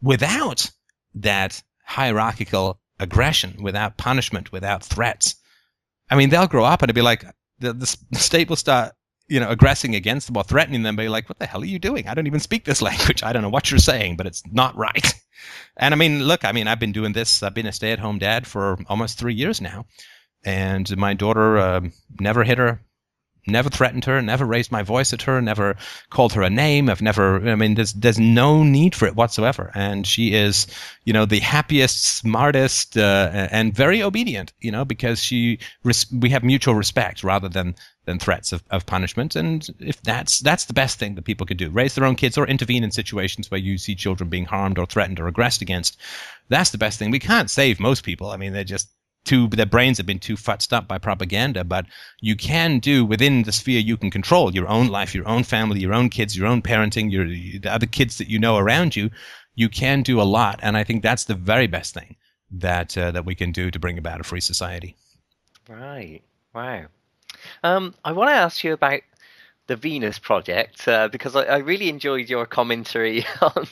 [0.01, 0.71] without
[1.15, 5.35] that hierarchical aggression, without punishment, without threats.
[6.09, 7.23] I mean, they'll grow up and it'll be like
[7.59, 8.93] the, the state will start,
[9.27, 10.95] you know, aggressing against them or threatening them.
[10.95, 12.07] Be like, what the hell are you doing?
[12.07, 13.23] I don't even speak this language.
[13.23, 15.13] I don't know what you're saying, but it's not right.
[15.79, 17.43] And I mean, look, I mean, I've been doing this.
[17.43, 19.85] I've been a stay-at-home dad for almost three years now,
[20.43, 21.81] and my daughter uh,
[22.19, 22.81] never hit her
[23.47, 25.75] never threatened her, never raised my voice at her, never
[26.09, 26.89] called her a name.
[26.89, 29.71] I've never, I mean, there's, there's no need for it whatsoever.
[29.73, 30.67] And she is,
[31.05, 36.29] you know, the happiest, smartest, uh, and very obedient, you know, because she, res- we
[36.29, 39.35] have mutual respect rather than, than threats of, of punishment.
[39.35, 42.37] And if that's, that's the best thing that people could do, raise their own kids
[42.37, 45.97] or intervene in situations where you see children being harmed or threatened or aggressed against.
[46.49, 47.11] That's the best thing.
[47.11, 48.29] We can't save most people.
[48.29, 48.89] I mean, they're just,
[49.27, 51.85] too their brains have been too futzed up by propaganda but
[52.21, 55.79] you can do within the sphere you can control your own life your own family
[55.79, 59.09] your own kids your own parenting your the other kids that you know around you.
[59.55, 62.15] You can do a lot and i think that's the very best thing
[62.51, 64.95] that uh, that we can do to bring about a free society.
[65.67, 66.21] Right.
[66.53, 66.85] Wow.
[67.63, 69.01] Um, i want to ask you about
[69.67, 73.67] the Venus Project uh, because I, I, really enjoyed your commentary on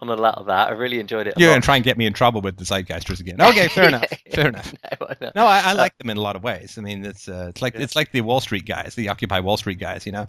[0.00, 0.68] on a lot of that.
[0.68, 1.34] I really enjoyed it.
[1.36, 3.40] You're going to try and get me in trouble with the Zeitgeisters again.
[3.40, 4.04] Okay, fair enough.
[4.32, 4.72] Fair enough.
[5.20, 6.78] no, no, I, I, like them in a lot of ways.
[6.78, 9.56] I mean, it's uh, it's like it's like the Wall Street guys, the Occupy Wall
[9.56, 10.06] Street guys.
[10.06, 10.28] You know,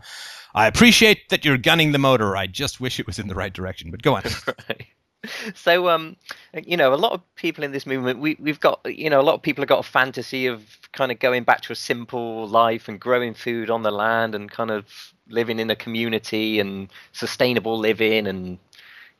[0.56, 2.36] I appreciate that you're gunning the motor.
[2.36, 3.92] I just wish it was in the right direction.
[3.92, 4.24] But go on.
[4.70, 4.88] right.
[5.56, 6.16] So, um,
[6.54, 9.24] you know, a lot of people in this movement, we, we've got, you know, a
[9.24, 12.48] lot of people have got a fantasy of kind of going back to a simple
[12.48, 16.90] life and growing food on the land and kind of living in a community and
[17.14, 18.58] sustainable living and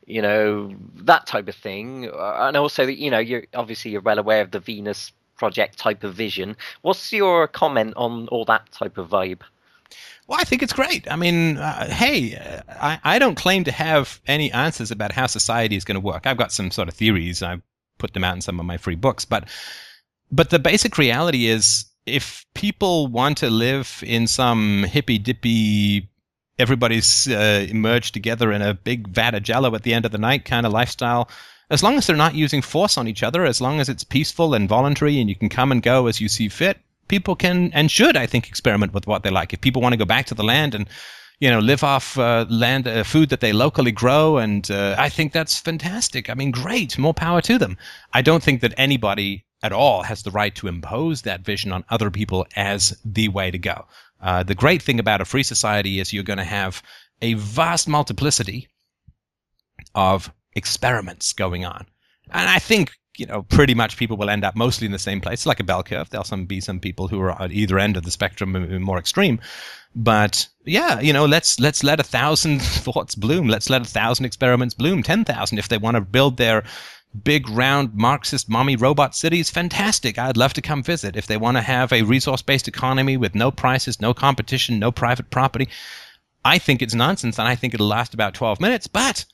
[0.06, 2.10] you know that type of thing.
[2.12, 6.04] Uh, and also you know you're obviously you're well aware of the venus project type
[6.04, 6.56] of vision.
[6.82, 9.42] What's your comment on all that type of vibe
[10.26, 11.10] well, I think it's great.
[11.10, 15.76] I mean, uh, hey, I, I don't claim to have any answers about how society
[15.76, 16.26] is going to work.
[16.26, 17.42] I've got some sort of theories.
[17.42, 17.62] I've
[17.98, 19.48] put them out in some of my free books, but
[20.30, 26.08] but the basic reality is if people want to live in some hippy dippy
[26.58, 30.18] everybody's uh, merged together in a big vat of jello at the end of the
[30.18, 31.28] night kind of lifestyle
[31.70, 34.54] as long as they're not using force on each other as long as it's peaceful
[34.54, 36.78] and voluntary and you can come and go as you see fit
[37.14, 40.04] people can and should i think experiment with what they like if people want to
[40.04, 40.88] go back to the land and
[41.40, 45.08] you know live off uh, land uh, food that they locally grow and uh, i
[45.08, 47.76] think that's fantastic i mean great more power to them
[48.18, 51.84] i don't think that anybody at all has the right to impose that vision on
[51.88, 53.86] other people as the way to go.
[54.20, 56.82] Uh, the great thing about a free society is you're going to have
[57.20, 58.68] a vast multiplicity
[59.94, 61.86] of experiments going on.
[62.30, 65.20] And I think, you know, pretty much people will end up mostly in the same
[65.20, 65.40] place.
[65.40, 66.08] It's like a bell curve.
[66.10, 69.40] There'll some be some people who are at either end of the spectrum more extreme.
[69.94, 73.48] But yeah, you know, let's let's let a thousand thoughts bloom.
[73.48, 75.02] Let's let a thousand experiments bloom.
[75.02, 76.64] Ten thousand if they want to build their
[77.24, 80.18] big, round, Marxist mommy robot cities, fantastic.
[80.18, 81.16] I'd love to come visit.
[81.16, 84.90] If they want to have a resource based economy with no prices, no competition, no
[84.90, 85.68] private property,
[86.44, 89.24] I think it's nonsense and I think it'll last about 12 minutes, but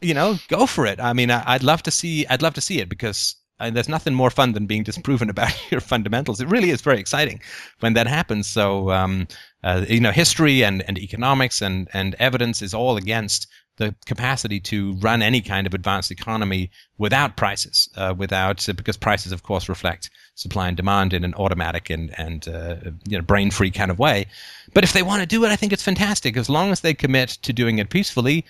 [0.00, 1.00] you know, go for it.
[1.00, 4.14] I mean, I'd love to see, I'd love to see it because uh, there's nothing
[4.14, 6.40] more fun than being disproven about your fundamentals.
[6.40, 7.40] It really is very exciting
[7.80, 8.46] when that happens.
[8.46, 9.28] So, um,
[9.62, 14.60] uh, you know, history and, and economics and, and evidence is all against the capacity
[14.60, 19.42] to run any kind of advanced economy without prices, uh, without uh, because prices, of
[19.42, 22.76] course, reflect supply and demand in an automatic and and uh,
[23.08, 24.26] you know brain-free kind of way.
[24.74, 26.94] But if they want to do it, I think it's fantastic as long as they
[26.94, 28.44] commit to doing it peacefully.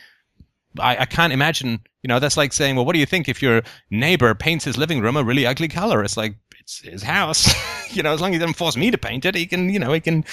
[0.78, 3.40] I, I can't imagine You know, that's like saying, well, what do you think if
[3.42, 6.04] your neighbor paints his living room a really ugly color?
[6.04, 7.48] It's like, it's his house.
[7.94, 9.78] you know, as long as he doesn't force me to paint it, he can, you
[9.78, 10.24] know, he can,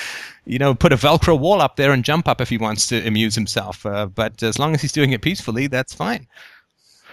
[0.45, 3.06] you know, put a Velcro wall up there and jump up if he wants to
[3.08, 3.86] amuse himself.
[3.86, 6.27] Uh, but as long as he's doing it peacefully, that's fine.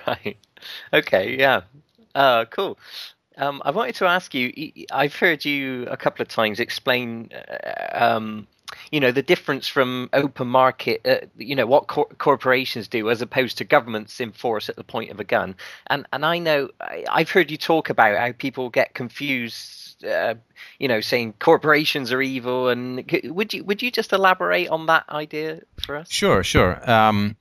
[0.07, 0.39] Right.
[0.93, 1.37] Okay.
[1.39, 1.63] Yeah.
[2.15, 2.79] Uh, cool.
[3.37, 4.53] Um, I wanted to ask you.
[4.91, 8.47] I've heard you a couple of times explain, uh, um,
[8.91, 11.01] you know, the difference from open market.
[11.07, 15.11] Uh, you know what cor- corporations do as opposed to governments enforce at the point
[15.11, 15.55] of a gun.
[15.89, 20.05] And and I know I, have heard you talk about how people get confused.
[20.05, 20.37] Uh,
[20.79, 22.69] you know, saying corporations are evil.
[22.69, 26.11] And would you would you just elaborate on that idea for us?
[26.11, 26.89] Sure, sure.
[26.89, 27.37] Um,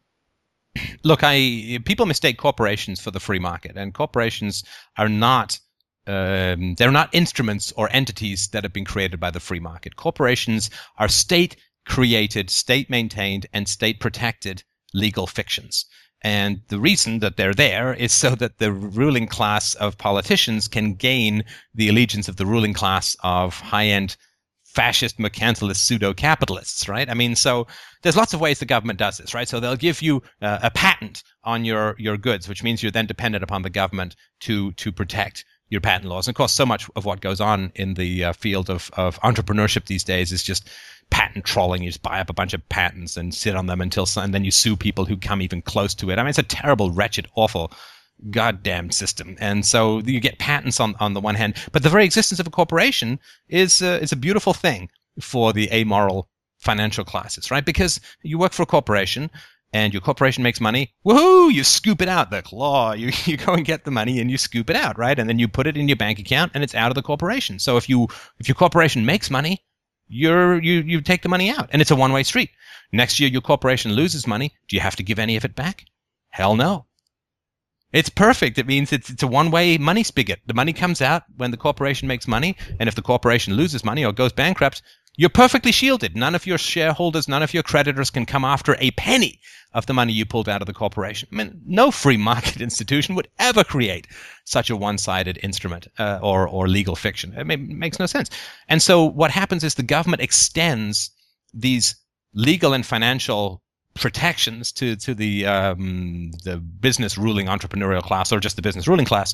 [1.03, 4.63] look, I people mistake corporations for the free market, and corporations
[4.97, 5.60] are not
[6.08, 9.96] um, they're not instruments or entities that have been created by the free market.
[9.96, 15.86] Corporations are state created, state maintained, and state protected legal fictions.
[16.22, 20.96] And the reason that they're there is so that the ruling class of politicians can
[20.96, 21.43] gain
[21.76, 24.17] the allegiance of the ruling class of high end
[24.65, 27.10] fascist mercantilist pseudo capitalists, right?
[27.10, 27.65] I mean, so
[28.04, 29.48] there's lots of ways the government does this, right?
[29.48, 33.08] So they'll give you uh, a patent on your, your goods, which means you're then
[33.08, 36.27] dependent upon the government to, to protect your patent laws.
[36.27, 39.19] And of course, so much of what goes on in the uh, field of, of
[39.21, 40.69] entrepreneurship these days is just
[41.10, 41.84] patent trolling.
[41.84, 44.45] You just buy up a bunch of patents and sit on them until, and then
[44.45, 46.19] you sue people who come even close to it.
[46.19, 47.71] I mean, it's a terrible, wretched, awful,
[48.32, 49.36] goddamn system.
[49.39, 52.47] And so you get patents on, on the one hand, but the very existence of
[52.47, 56.27] a corporation is uh, is a beautiful thing for the amoral
[56.58, 57.65] financial classes, right?
[57.65, 59.30] Because you work for a corporation
[59.73, 62.93] and your corporation makes money, woohoo, you scoop it out, the claw.
[62.97, 65.17] You, you go and get the money and you scoop it out, right?
[65.17, 67.60] And then you put it in your bank account and it's out of the corporation.
[67.60, 68.08] So if you
[68.39, 69.63] if your corporation makes money,
[70.08, 72.49] you're you you take the money out and it's a one-way street.
[72.91, 75.86] Next year your corporation loses money, do you have to give any of it back?
[76.30, 76.86] Hell no.
[77.93, 78.58] It's perfect.
[78.58, 80.41] It means it's, it's a one way money spigot.
[80.45, 84.03] The money comes out when the corporation makes money, and if the corporation loses money
[84.03, 84.82] or goes bankrupt,
[85.17, 86.15] you're perfectly shielded.
[86.15, 89.39] None of your shareholders, none of your creditors can come after a penny
[89.73, 91.27] of the money you pulled out of the corporation.
[91.32, 94.08] I mean, no free market institution would ever create
[94.45, 97.34] such a one-sided instrument uh, or or legal fiction.
[97.36, 98.30] It, makes no sense.
[98.69, 101.12] And so what happens is the government extends
[101.53, 101.95] these
[102.34, 103.62] legal and financial
[103.95, 109.06] protections to to the um, the business ruling entrepreneurial class or just the business ruling
[109.06, 109.34] class.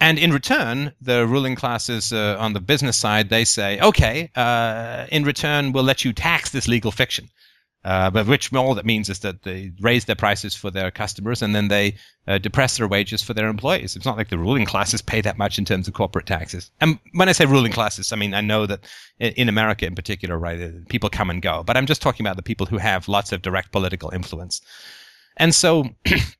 [0.00, 5.06] And in return, the ruling classes uh, on the business side they say, okay, uh,
[5.12, 7.28] in return we'll let you tax this legal fiction.
[7.82, 11.40] Uh, but which all that means is that they raise their prices for their customers
[11.40, 11.94] and then they
[12.28, 13.96] uh, depress their wages for their employees.
[13.96, 16.70] It's not like the ruling classes pay that much in terms of corporate taxes.
[16.82, 18.84] And when I say ruling classes, I mean I know that
[19.18, 21.62] in America in particular, right, uh, people come and go.
[21.62, 24.60] But I'm just talking about the people who have lots of direct political influence.
[25.36, 25.84] And so.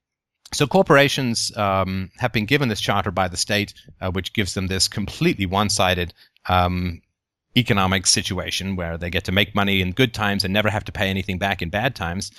[0.52, 4.66] So corporations um, have been given this charter by the state, uh, which gives them
[4.66, 6.12] this completely one-sided
[6.48, 7.00] um,
[7.56, 10.92] economic situation where they get to make money in good times and never have to
[10.92, 12.30] pay anything back in bad times,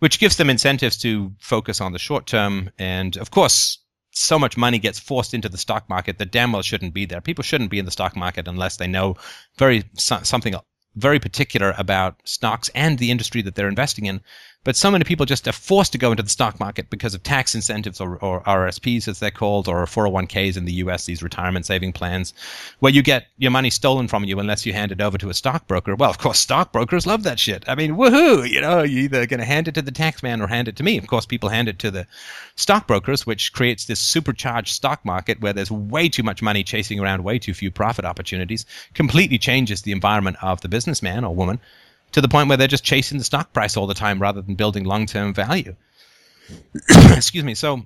[0.00, 2.70] which gives them incentives to focus on the short term.
[2.78, 3.78] And of course,
[4.12, 7.20] so much money gets forced into the stock market that damn well shouldn't be there.
[7.20, 9.16] People shouldn't be in the stock market unless they know
[9.56, 10.54] very something
[10.96, 14.20] very particular about stocks and the industry that they're investing in.
[14.62, 17.22] But so many people just are forced to go into the stock market because of
[17.22, 21.64] tax incentives or, or RSPs, as they're called, or 401ks in the US, these retirement
[21.64, 22.34] saving plans,
[22.80, 25.34] where you get your money stolen from you unless you hand it over to a
[25.34, 25.96] stockbroker.
[25.96, 27.64] Well, of course, stockbrokers love that shit.
[27.66, 28.46] I mean, woohoo!
[28.46, 30.76] You know, you're either going to hand it to the tax man or hand it
[30.76, 30.98] to me.
[30.98, 32.06] Of course, people hand it to the
[32.56, 37.24] stockbrokers, which creates this supercharged stock market where there's way too much money chasing around
[37.24, 41.60] way too few profit opportunities, completely changes the environment of the businessman or woman
[42.12, 44.54] to the point where they're just chasing the stock price all the time rather than
[44.54, 45.74] building long-term value.
[46.90, 47.54] Excuse me.
[47.54, 47.82] So,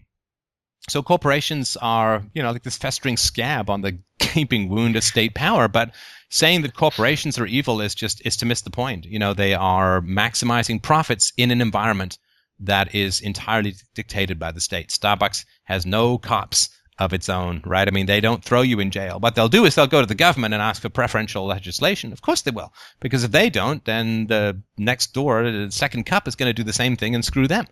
[0.88, 5.34] so corporations are, you know, like this festering scab on the gaping wound of state
[5.34, 5.68] power.
[5.68, 5.92] But
[6.30, 9.04] saying that corporations are evil is just is to miss the point.
[9.06, 12.18] You know, they are maximizing profits in an environment
[12.60, 14.88] that is entirely dictated by the state.
[14.88, 17.88] Starbucks has no cops of its own, right?
[17.88, 19.18] I mean, they don't throw you in jail.
[19.18, 22.12] What they'll do is they'll go to the government and ask for preferential legislation.
[22.12, 26.28] Of course they will, because if they don't, then the next door, the second cup,
[26.28, 27.66] is going to do the same thing and screw them.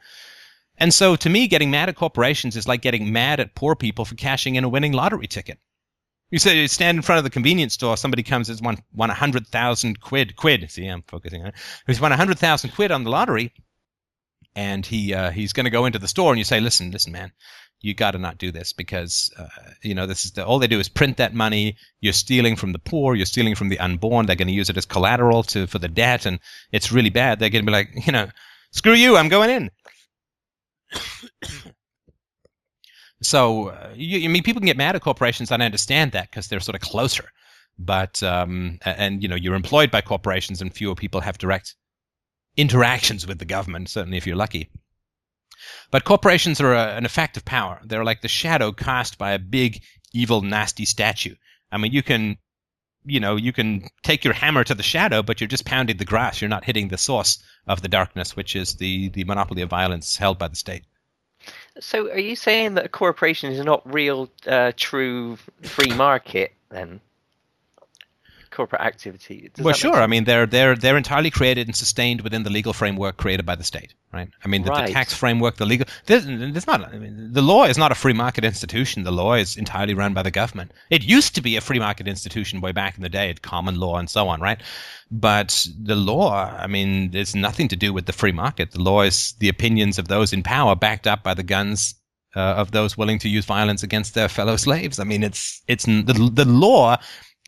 [0.76, 4.04] And so, to me, getting mad at corporations is like getting mad at poor people
[4.04, 5.58] for cashing in a winning lottery ticket.
[6.30, 9.10] You say you stand in front of the convenience store, somebody comes and won won
[9.10, 10.34] a hundred thousand quid.
[10.34, 10.68] Quid.
[10.70, 11.54] See, I'm focusing on it.
[11.86, 13.52] He's won a hundred thousand quid on the lottery,
[14.56, 17.12] and he uh, he's going to go into the store, and you say, "Listen, listen,
[17.12, 17.32] man,
[17.82, 19.46] you got to not do this because uh,
[19.82, 21.76] you know this is the, all they do is print that money.
[22.00, 23.14] You're stealing from the poor.
[23.14, 24.26] You're stealing from the unborn.
[24.26, 26.38] They're going to use it as collateral to for the debt, and
[26.70, 27.38] it's really bad.
[27.38, 28.28] They're going to be like, you know,
[28.70, 29.16] screw you.
[29.16, 29.70] I'm going in.
[33.24, 35.52] So, uh, you, I mean, people can get mad at corporations.
[35.52, 37.30] and I understand that because they're sort of closer.
[37.78, 41.74] But um, and you know, you're employed by corporations, and fewer people have direct
[42.56, 43.88] interactions with the government.
[43.88, 44.70] Certainly, if you're lucky.
[45.90, 47.80] But corporations are a, an effect of power.
[47.84, 49.82] They're like the shadow cast by a big,
[50.12, 51.34] evil, nasty statue.
[51.70, 52.36] I mean, you can,
[53.04, 56.04] you know, you can take your hammer to the shadow, but you're just pounding the
[56.04, 56.40] grass.
[56.40, 60.16] You're not hitting the source of the darkness, which is the the monopoly of violence
[60.16, 60.84] held by the state.
[61.80, 67.00] So, are you saying that a corporation is not real, uh, true free market then?
[68.52, 69.50] Corporate activity.
[69.54, 69.94] Does well, sure.
[69.94, 73.54] I mean, they're they're they're entirely created and sustained within the legal framework created by
[73.54, 74.28] the state, right?
[74.44, 74.88] I mean, the, right.
[74.88, 75.86] the tax framework, the legal.
[76.04, 76.84] There's, there's not.
[76.84, 79.04] I mean, the law is not a free market institution.
[79.04, 80.72] The law is entirely run by the government.
[80.90, 83.80] It used to be a free market institution way back in the day, at common
[83.80, 84.60] law and so on, right?
[85.10, 88.72] But the law, I mean, there's nothing to do with the free market.
[88.72, 91.94] The law is the opinions of those in power, backed up by the guns
[92.36, 94.98] uh, of those willing to use violence against their fellow slaves.
[94.98, 96.98] I mean, it's it's the the law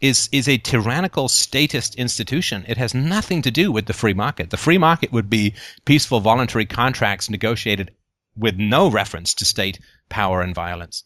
[0.01, 2.65] is is a tyrannical statist institution.
[2.69, 4.51] It has nothing to do with the free market.
[4.51, 7.93] The free market would be peaceful voluntary contracts negotiated
[8.37, 9.79] with no reference to state
[10.09, 11.05] power and violence.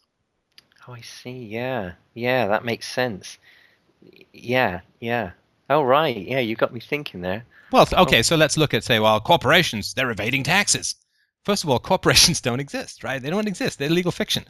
[0.87, 1.45] Oh, I see.
[1.45, 1.93] Yeah.
[2.15, 3.39] Yeah, that makes sense.
[4.33, 5.33] Yeah, yeah.
[5.69, 6.17] Oh, right.
[6.17, 7.45] Yeah, you got me thinking there.
[7.71, 8.23] Well, okay, oh.
[8.23, 10.95] so let's look at say, well, corporations, they're evading taxes.
[11.45, 13.21] First of all, corporations don't exist, right?
[13.21, 13.79] They don't exist.
[13.79, 14.45] They're legal fiction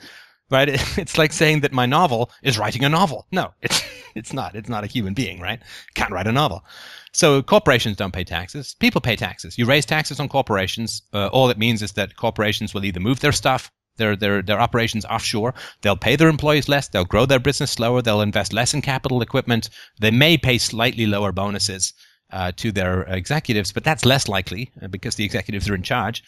[0.51, 0.68] right?
[0.99, 3.26] It's like saying that my novel is writing a novel.
[3.30, 3.82] No, it's
[4.14, 4.54] it's not.
[4.54, 5.61] It's not a human being, right?
[5.94, 6.64] Can't write a novel.
[7.12, 8.74] So corporations don't pay taxes.
[8.78, 9.59] People pay taxes.
[9.59, 11.02] You raise taxes on corporations.
[11.12, 14.61] Uh, all it means is that corporations will either move their stuff, their their their
[14.61, 15.54] operations offshore.
[15.82, 16.88] They'll pay their employees less.
[16.88, 18.02] They'll grow their business slower.
[18.02, 19.70] They'll invest less in capital equipment.
[20.00, 21.92] They may pay slightly lower bonuses
[22.30, 26.22] uh, to their executives, but that's less likely uh, because the executives are in charge.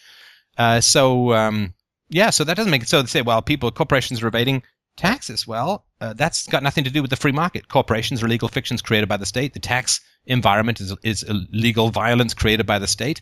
[0.58, 1.74] Uh, so um,
[2.08, 3.00] yeah, so that doesn't make it so.
[3.00, 4.62] They say, well, people, corporations are evading
[4.96, 5.46] taxes.
[5.46, 7.68] Well, uh, that's got nothing to do with the free market.
[7.68, 9.52] Corporations are legal fictions created by the state.
[9.54, 13.20] The tax environment is is legal violence created by the state,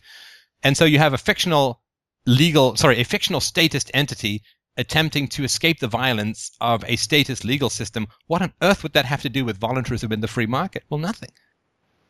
[0.63, 1.81] and so you have a fictional
[2.25, 4.41] legal, sorry, a fictional statist entity
[4.77, 8.07] attempting to escape the violence of a statist legal system.
[8.27, 10.83] What on earth would that have to do with voluntarism in the free market?
[10.89, 11.31] Well, nothing.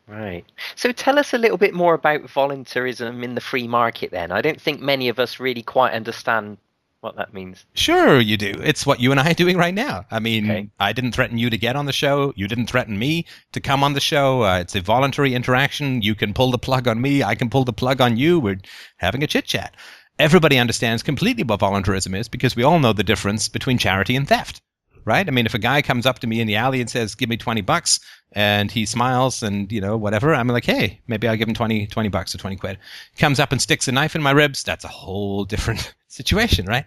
[0.06, 0.44] Right.
[0.74, 4.32] So tell us a little bit more about voluntarism in the free market then.
[4.32, 6.58] I don't think many of us really quite understand
[7.00, 7.64] what that means.
[7.74, 8.52] Sure, you do.
[8.62, 10.04] It's what you and I are doing right now.
[10.10, 10.70] I mean, okay.
[10.78, 12.32] I didn't threaten you to get on the show.
[12.36, 14.42] You didn't threaten me to come on the show.
[14.44, 16.02] Uh, it's a voluntary interaction.
[16.02, 17.22] You can pull the plug on me.
[17.22, 18.38] I can pull the plug on you.
[18.38, 18.60] We're
[18.98, 19.74] having a chit chat.
[20.18, 24.28] Everybody understands completely what voluntarism is because we all know the difference between charity and
[24.28, 24.60] theft
[25.04, 25.26] right?
[25.26, 27.28] I mean, if a guy comes up to me in the alley and says, "Give
[27.28, 28.00] me twenty bucks,"
[28.32, 31.86] and he smiles and you know whatever, I'm like, "Hey, maybe I'll give him 20,
[31.86, 32.78] 20 bucks or twenty quid."
[33.18, 34.62] Comes up and sticks a knife in my ribs.
[34.62, 36.86] That's a whole different situation, right?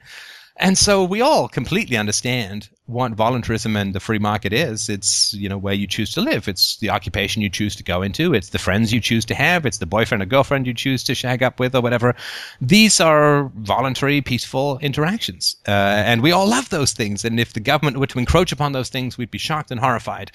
[0.57, 4.87] And so we all completely understand what voluntarism and the free market is.
[4.87, 6.47] It's, you know, where you choose to live.
[6.47, 8.35] It's the occupation you choose to go into.
[8.35, 9.65] It's the friends you choose to have.
[9.65, 12.13] It's the boyfriend or girlfriend you choose to shag up with or whatever.
[12.61, 15.55] These are voluntary, peaceful interactions.
[15.67, 15.71] Uh,
[16.05, 17.25] and we all love those things.
[17.25, 20.31] And if the government were to encroach upon those things, we'd be shocked and horrified.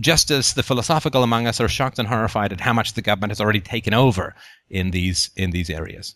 [0.00, 3.30] Just as the philosophical among us are shocked and horrified at how much the government
[3.30, 4.34] has already taken over
[4.70, 6.14] in these in these areas.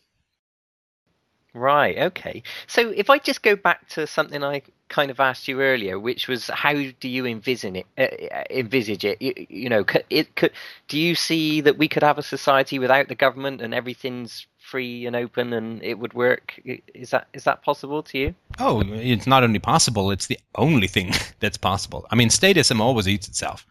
[1.54, 1.98] Right.
[1.98, 2.42] Okay.
[2.66, 6.26] So if I just go back to something I kind of asked you earlier, which
[6.26, 7.86] was how do you envision it?
[7.98, 9.20] Uh, envisage it?
[9.20, 10.52] You, you know, it could.
[10.88, 15.04] Do you see that we could have a society without the government and everything's free
[15.04, 16.58] and open and it would work?
[16.94, 18.34] Is that is that possible to you?
[18.58, 22.06] Oh, it's not only possible; it's the only thing that's possible.
[22.10, 23.66] I mean, statism always eats itself.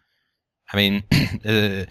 [0.72, 1.02] I mean.
[1.44, 1.86] Uh,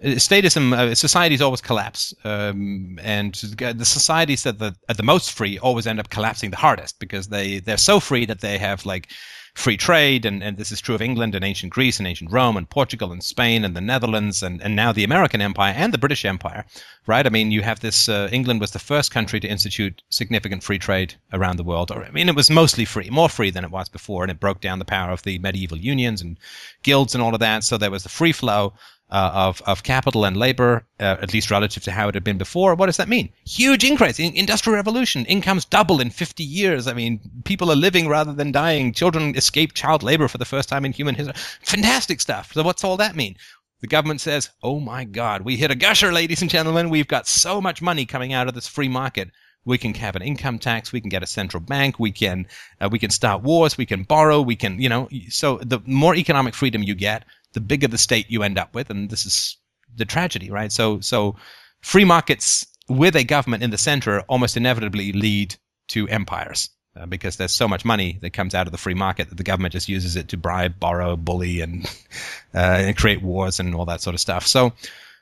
[0.00, 5.86] statism uh, societies always collapse um, and the societies that are the most free always
[5.86, 9.08] end up collapsing the hardest because they they're so free that they have like
[9.54, 12.56] free trade and, and this is true of england and ancient greece and ancient rome
[12.56, 15.98] and portugal and spain and the netherlands and, and now the american empire and the
[15.98, 16.64] british empire
[17.06, 17.26] right?
[17.26, 20.78] I mean you have this uh, england was the first country to institute significant free
[20.78, 23.70] trade around the world or i mean it was mostly free more free than it
[23.70, 26.38] was before and it broke down the power of the medieval unions and
[26.82, 28.72] guilds and all of that so there was the free flow
[29.12, 32.38] uh, of, of capital and labor, uh, at least relative to how it had been
[32.38, 32.74] before.
[32.74, 33.30] What does that mean?
[33.44, 35.26] Huge increase in industrial revolution.
[35.26, 36.86] Incomes double in 50 years.
[36.86, 38.94] I mean, people are living rather than dying.
[38.94, 41.34] Children escape child labor for the first time in human history.
[41.60, 42.54] Fantastic stuff.
[42.54, 43.36] So what's all that mean?
[43.82, 46.88] The government says, oh my God, we hit a gusher, ladies and gentlemen.
[46.88, 49.30] We've got so much money coming out of this free market.
[49.64, 50.90] We can have an income tax.
[50.90, 51.98] We can get a central bank.
[51.98, 52.46] We can
[52.80, 53.76] uh, we can start wars.
[53.76, 54.40] We can borrow.
[54.40, 55.08] We can you know.
[55.28, 58.90] So the more economic freedom you get, the bigger the state you end up with,
[58.90, 59.56] and this is
[59.94, 60.72] the tragedy, right?
[60.72, 61.36] So, so
[61.82, 65.54] free markets with a government in the center almost inevitably lead
[65.88, 66.70] to empires.
[66.96, 69.42] uh, because there's so much money that comes out of the free market that the
[69.42, 71.86] government just uses it to bribe, borrow, bully, and,
[72.54, 74.46] uh, and create wars and all that sort of stuff.
[74.46, 74.72] So,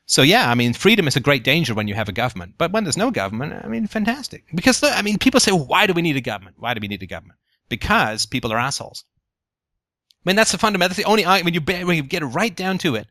[0.06, 2.72] so yeah, I mean, freedom is a great danger when you have a government, but
[2.72, 4.44] when there's no government, I mean, fantastic.
[4.52, 6.56] Because I mean, people say, well, why do we need a government?
[6.58, 7.38] Why do we need a government?
[7.68, 9.04] Because people are assholes.
[10.24, 10.90] I mean, that's the fundamental.
[10.90, 13.06] That's the only when you when you get right down to it.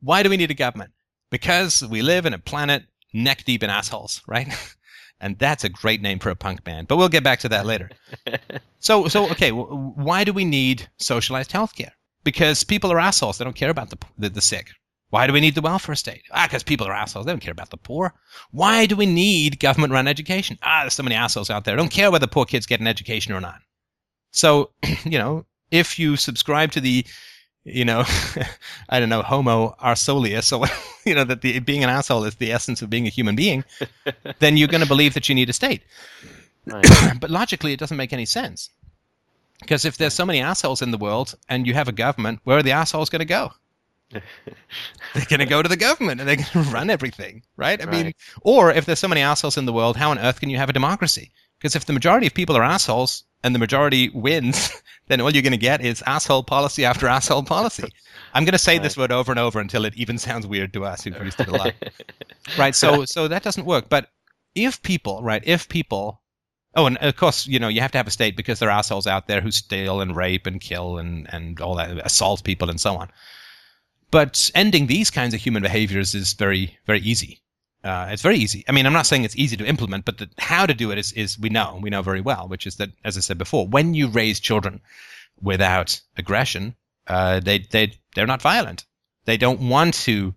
[0.00, 0.92] Why do we need a government?
[1.30, 4.48] Because we live in a planet neck deep in assholes, right?
[5.20, 6.88] and that's a great name for a punk band.
[6.88, 7.90] But we'll get back to that later.
[8.80, 11.92] so, so okay, why do we need socialized healthcare?
[12.22, 13.38] Because people are assholes.
[13.38, 14.70] They don't care about the the, the sick,
[15.14, 16.24] why do we need the welfare state?
[16.32, 17.24] Ah, because people are assholes.
[17.24, 18.12] They don't care about the poor.
[18.50, 20.58] Why do we need government run education?
[20.60, 21.76] Ah, there's so many assholes out there.
[21.76, 23.60] Don't care whether poor kids get an education or not.
[24.32, 24.72] So,
[25.04, 27.04] you know, if you subscribe to the,
[27.64, 28.04] you know,
[28.88, 30.64] I don't know, Homo arsolius, so
[31.04, 33.64] you know that the being an asshole is the essence of being a human being,
[34.38, 35.82] then you're going to believe that you need a state.
[36.64, 36.86] Right.
[37.20, 38.70] but logically, it doesn't make any sense.
[39.60, 42.58] Because if there's so many assholes in the world and you have a government, where
[42.58, 43.52] are the assholes going to go?
[44.10, 47.80] they're going to go to the government and they're going to run everything, right?
[47.80, 48.04] I right.
[48.04, 50.56] mean, or if there's so many assholes in the world, how on earth can you
[50.58, 51.32] have a democracy?
[51.58, 55.42] Because if the majority of people are assholes and the majority wins, then all you're
[55.42, 57.84] going to get is asshole policy after asshole policy.
[58.34, 58.82] I'm going to say right.
[58.82, 61.48] this word over and over until it even sounds weird to us who've used it
[61.48, 61.74] a lot.
[62.58, 62.74] right?
[62.74, 63.88] So, so that doesn't work.
[63.88, 64.08] But
[64.54, 66.20] if people, right, if people
[66.76, 68.78] Oh, and of course, you know, you have to have a state because there are
[68.78, 72.68] assholes out there who steal and rape and kill and, and all that, assault people
[72.68, 73.10] and so on.
[74.10, 77.43] But ending these kinds of human behaviors is very, very easy.
[77.84, 78.64] Uh, it's very easy.
[78.66, 80.96] I mean, I'm not saying it's easy to implement, but the, how to do it
[80.96, 83.68] is, is we know, we know very well, which is that, as I said before,
[83.68, 84.80] when you raise children
[85.42, 86.74] without aggression,
[87.06, 88.86] uh, they, they, they're not violent.
[89.26, 90.34] They don't want to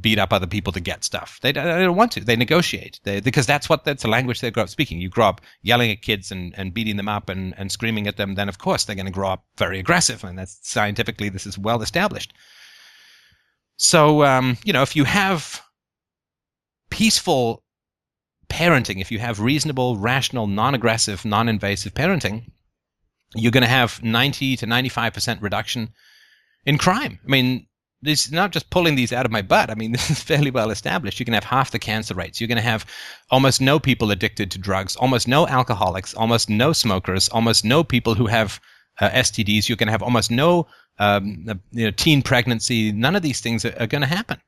[0.00, 1.38] beat up other people to get stuff.
[1.42, 2.20] They, they don't want to.
[2.24, 5.00] They negotiate they, because that's what that's the language they grow up speaking.
[5.00, 8.16] You grow up yelling at kids and, and beating them up and, and screaming at
[8.16, 11.46] them, then of course they're going to grow up very aggressive, and that's scientifically this
[11.46, 12.32] is well established.
[13.76, 15.62] So, um, you know, if you have
[16.90, 17.62] peaceful
[18.48, 22.50] parenting, if you have reasonable, rational, non aggressive, non invasive parenting,
[23.34, 25.90] you're going to have 90 to 95% reduction
[26.64, 27.18] in crime.
[27.24, 27.66] I mean,
[28.00, 29.70] this is not just pulling these out of my butt.
[29.70, 31.18] I mean, this is fairly well established.
[31.18, 32.40] You can have half the cancer rates.
[32.40, 32.86] You're going to have
[33.30, 38.14] almost no people addicted to drugs, almost no alcoholics, almost no smokers, almost no people
[38.14, 38.60] who have
[39.00, 39.68] uh, STDs.
[39.68, 40.66] You're going to have almost no
[40.98, 42.92] um, you know, teen pregnancy.
[42.92, 44.40] None of these things are, are going to happen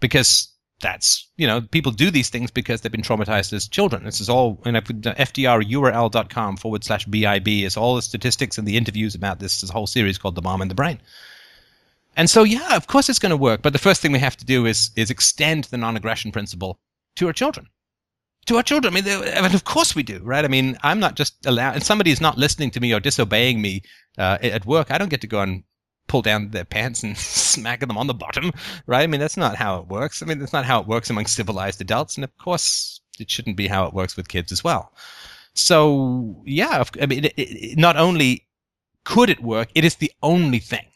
[0.00, 0.48] because
[0.80, 4.04] that's you know people do these things because they've been traumatized as children.
[4.04, 8.76] This is all you know, FDRURL.com forward slash BIB is all the statistics and the
[8.76, 9.60] interviews about this.
[9.60, 11.00] This whole series called The Bomb in the Brain.
[12.16, 13.62] And so yeah, of course it's going to work.
[13.62, 16.78] But the first thing we have to do is is extend the non-aggression principle
[17.16, 17.68] to our children
[18.46, 18.94] to our children.
[18.96, 20.44] I mean, I mean, of course we do, right?
[20.44, 23.60] I mean, I'm not just allowed, and somebody is not listening to me or disobeying
[23.60, 23.82] me
[24.18, 24.90] uh, at work.
[24.90, 25.64] I don't get to go and
[26.06, 28.52] pull down their pants and smack them on the bottom,
[28.86, 29.02] right?
[29.02, 30.22] I mean, that's not how it works.
[30.22, 33.56] I mean, that's not how it works among civilized adults, and of course, it shouldn't
[33.56, 34.92] be how it works with kids as well.
[35.54, 38.46] So, yeah, I mean, it, it, not only
[39.04, 40.86] could it work, it is the only thing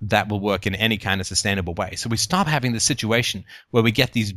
[0.00, 1.94] that will work in any kind of sustainable way.
[1.96, 4.34] So we stop having the situation where we get these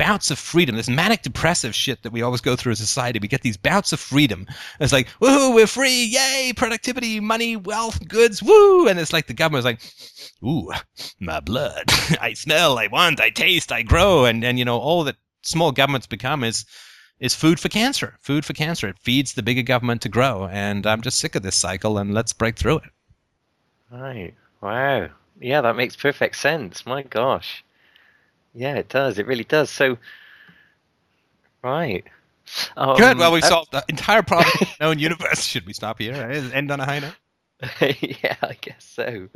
[0.00, 3.18] bouts of freedom, this manic depressive shit that we always go through as a society.
[3.18, 4.46] We get these bouts of freedom.
[4.80, 8.88] It's like, woohoo, we're free, yay, productivity, money, wealth, goods, woo.
[8.88, 9.80] And it's like the government's like,
[10.42, 10.72] ooh,
[11.20, 11.84] my blood.
[12.18, 14.24] I smell, I want, I taste, I grow.
[14.24, 16.64] And, and you know, all that small governments become is,
[17.18, 18.16] is food for cancer.
[18.22, 18.88] Food for cancer.
[18.88, 20.48] It feeds the bigger government to grow.
[20.50, 22.90] And I'm just sick of this cycle and let's break through it.
[23.90, 24.32] Right.
[24.62, 25.10] Wow.
[25.38, 26.86] Yeah, that makes perfect sense.
[26.86, 27.62] My gosh.
[28.54, 29.18] Yeah, it does.
[29.18, 29.70] It really does.
[29.70, 29.98] So,
[31.62, 32.04] right.
[32.76, 33.18] Um, Good.
[33.18, 35.42] Well, we uh, solved the entire problem in known universe.
[35.44, 36.14] Should we stop here?
[36.14, 37.14] End on a high note.
[37.80, 39.28] yeah, I guess so.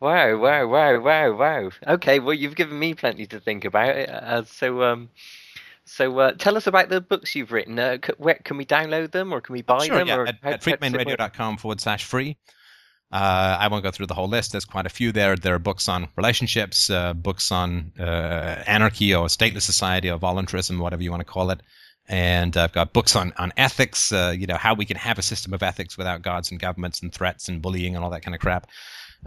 [0.00, 1.70] Wow, wow, wow, wow, wow.
[1.86, 3.96] Okay, well, you've given me plenty to think about.
[3.96, 5.10] Uh, so, um,
[5.84, 7.78] so uh, tell us about the books you've written.
[7.78, 10.08] Uh, c- where, can we download them, or can we buy sure, them?
[10.08, 12.36] Yeah, at, at freedomainradio.com forward slash free.
[13.10, 14.52] Uh, I won't go through the whole list.
[14.52, 15.34] There's quite a few there.
[15.34, 20.78] There are books on relationships, uh, books on uh, anarchy or stateless society or voluntarism,
[20.78, 21.62] whatever you want to call it.
[22.06, 25.22] And I've got books on, on ethics, uh, you know, how we can have a
[25.22, 28.34] system of ethics without gods and governments and threats and bullying and all that kind
[28.34, 28.66] of crap.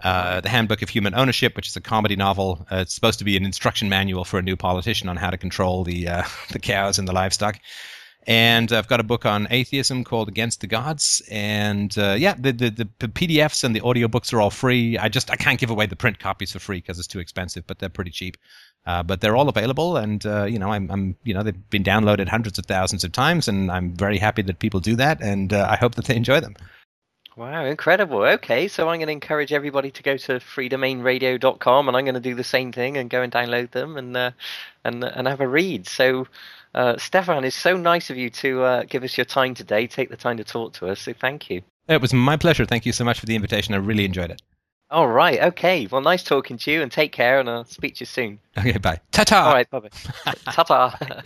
[0.02, 2.66] Uh, the Handbook of Human Ownership, which is a comedy novel.
[2.70, 5.36] Uh, it's supposed to be an instruction manual for a new politician on how to
[5.36, 6.04] control the
[6.50, 7.58] the cows and the livestock
[8.26, 11.22] And I've got a book on atheism called Against the Gods.
[11.30, 14.96] And uh, yeah, the, the, the PDFs and the audiobooks are all free.
[14.96, 17.66] I just I can't give away the print copies for free because it's too expensive,
[17.66, 18.36] but they're pretty cheap.
[18.84, 21.84] Uh, but they're all available, and uh, you know, I'm, I'm, you know, they've been
[21.84, 25.52] downloaded hundreds of thousands of times, and I'm very happy that people do that, and
[25.52, 26.56] uh, I hope that they enjoy them.
[27.36, 28.22] Wow, incredible.
[28.22, 32.20] Okay, so I'm going to encourage everybody to go to freedomainradio.com and I'm going to
[32.20, 34.32] do the same thing and go and download them and uh,
[34.84, 35.88] and and have a read.
[35.88, 36.26] So
[36.74, 40.10] uh, Stefan, it's so nice of you to uh, give us your time today, take
[40.10, 41.00] the time to talk to us.
[41.00, 41.62] So thank you.
[41.88, 42.64] It was my pleasure.
[42.64, 43.74] Thank you so much for the invitation.
[43.74, 44.40] I really enjoyed it.
[44.90, 45.42] All right.
[45.42, 45.86] Okay.
[45.90, 48.38] Well, nice talking to you and take care and I'll speak to you soon.
[48.58, 48.76] Okay.
[48.78, 49.00] Bye.
[49.10, 49.46] Ta ta.
[49.46, 49.68] All right.
[49.70, 50.34] Bye bye.
[50.44, 51.22] ta ta.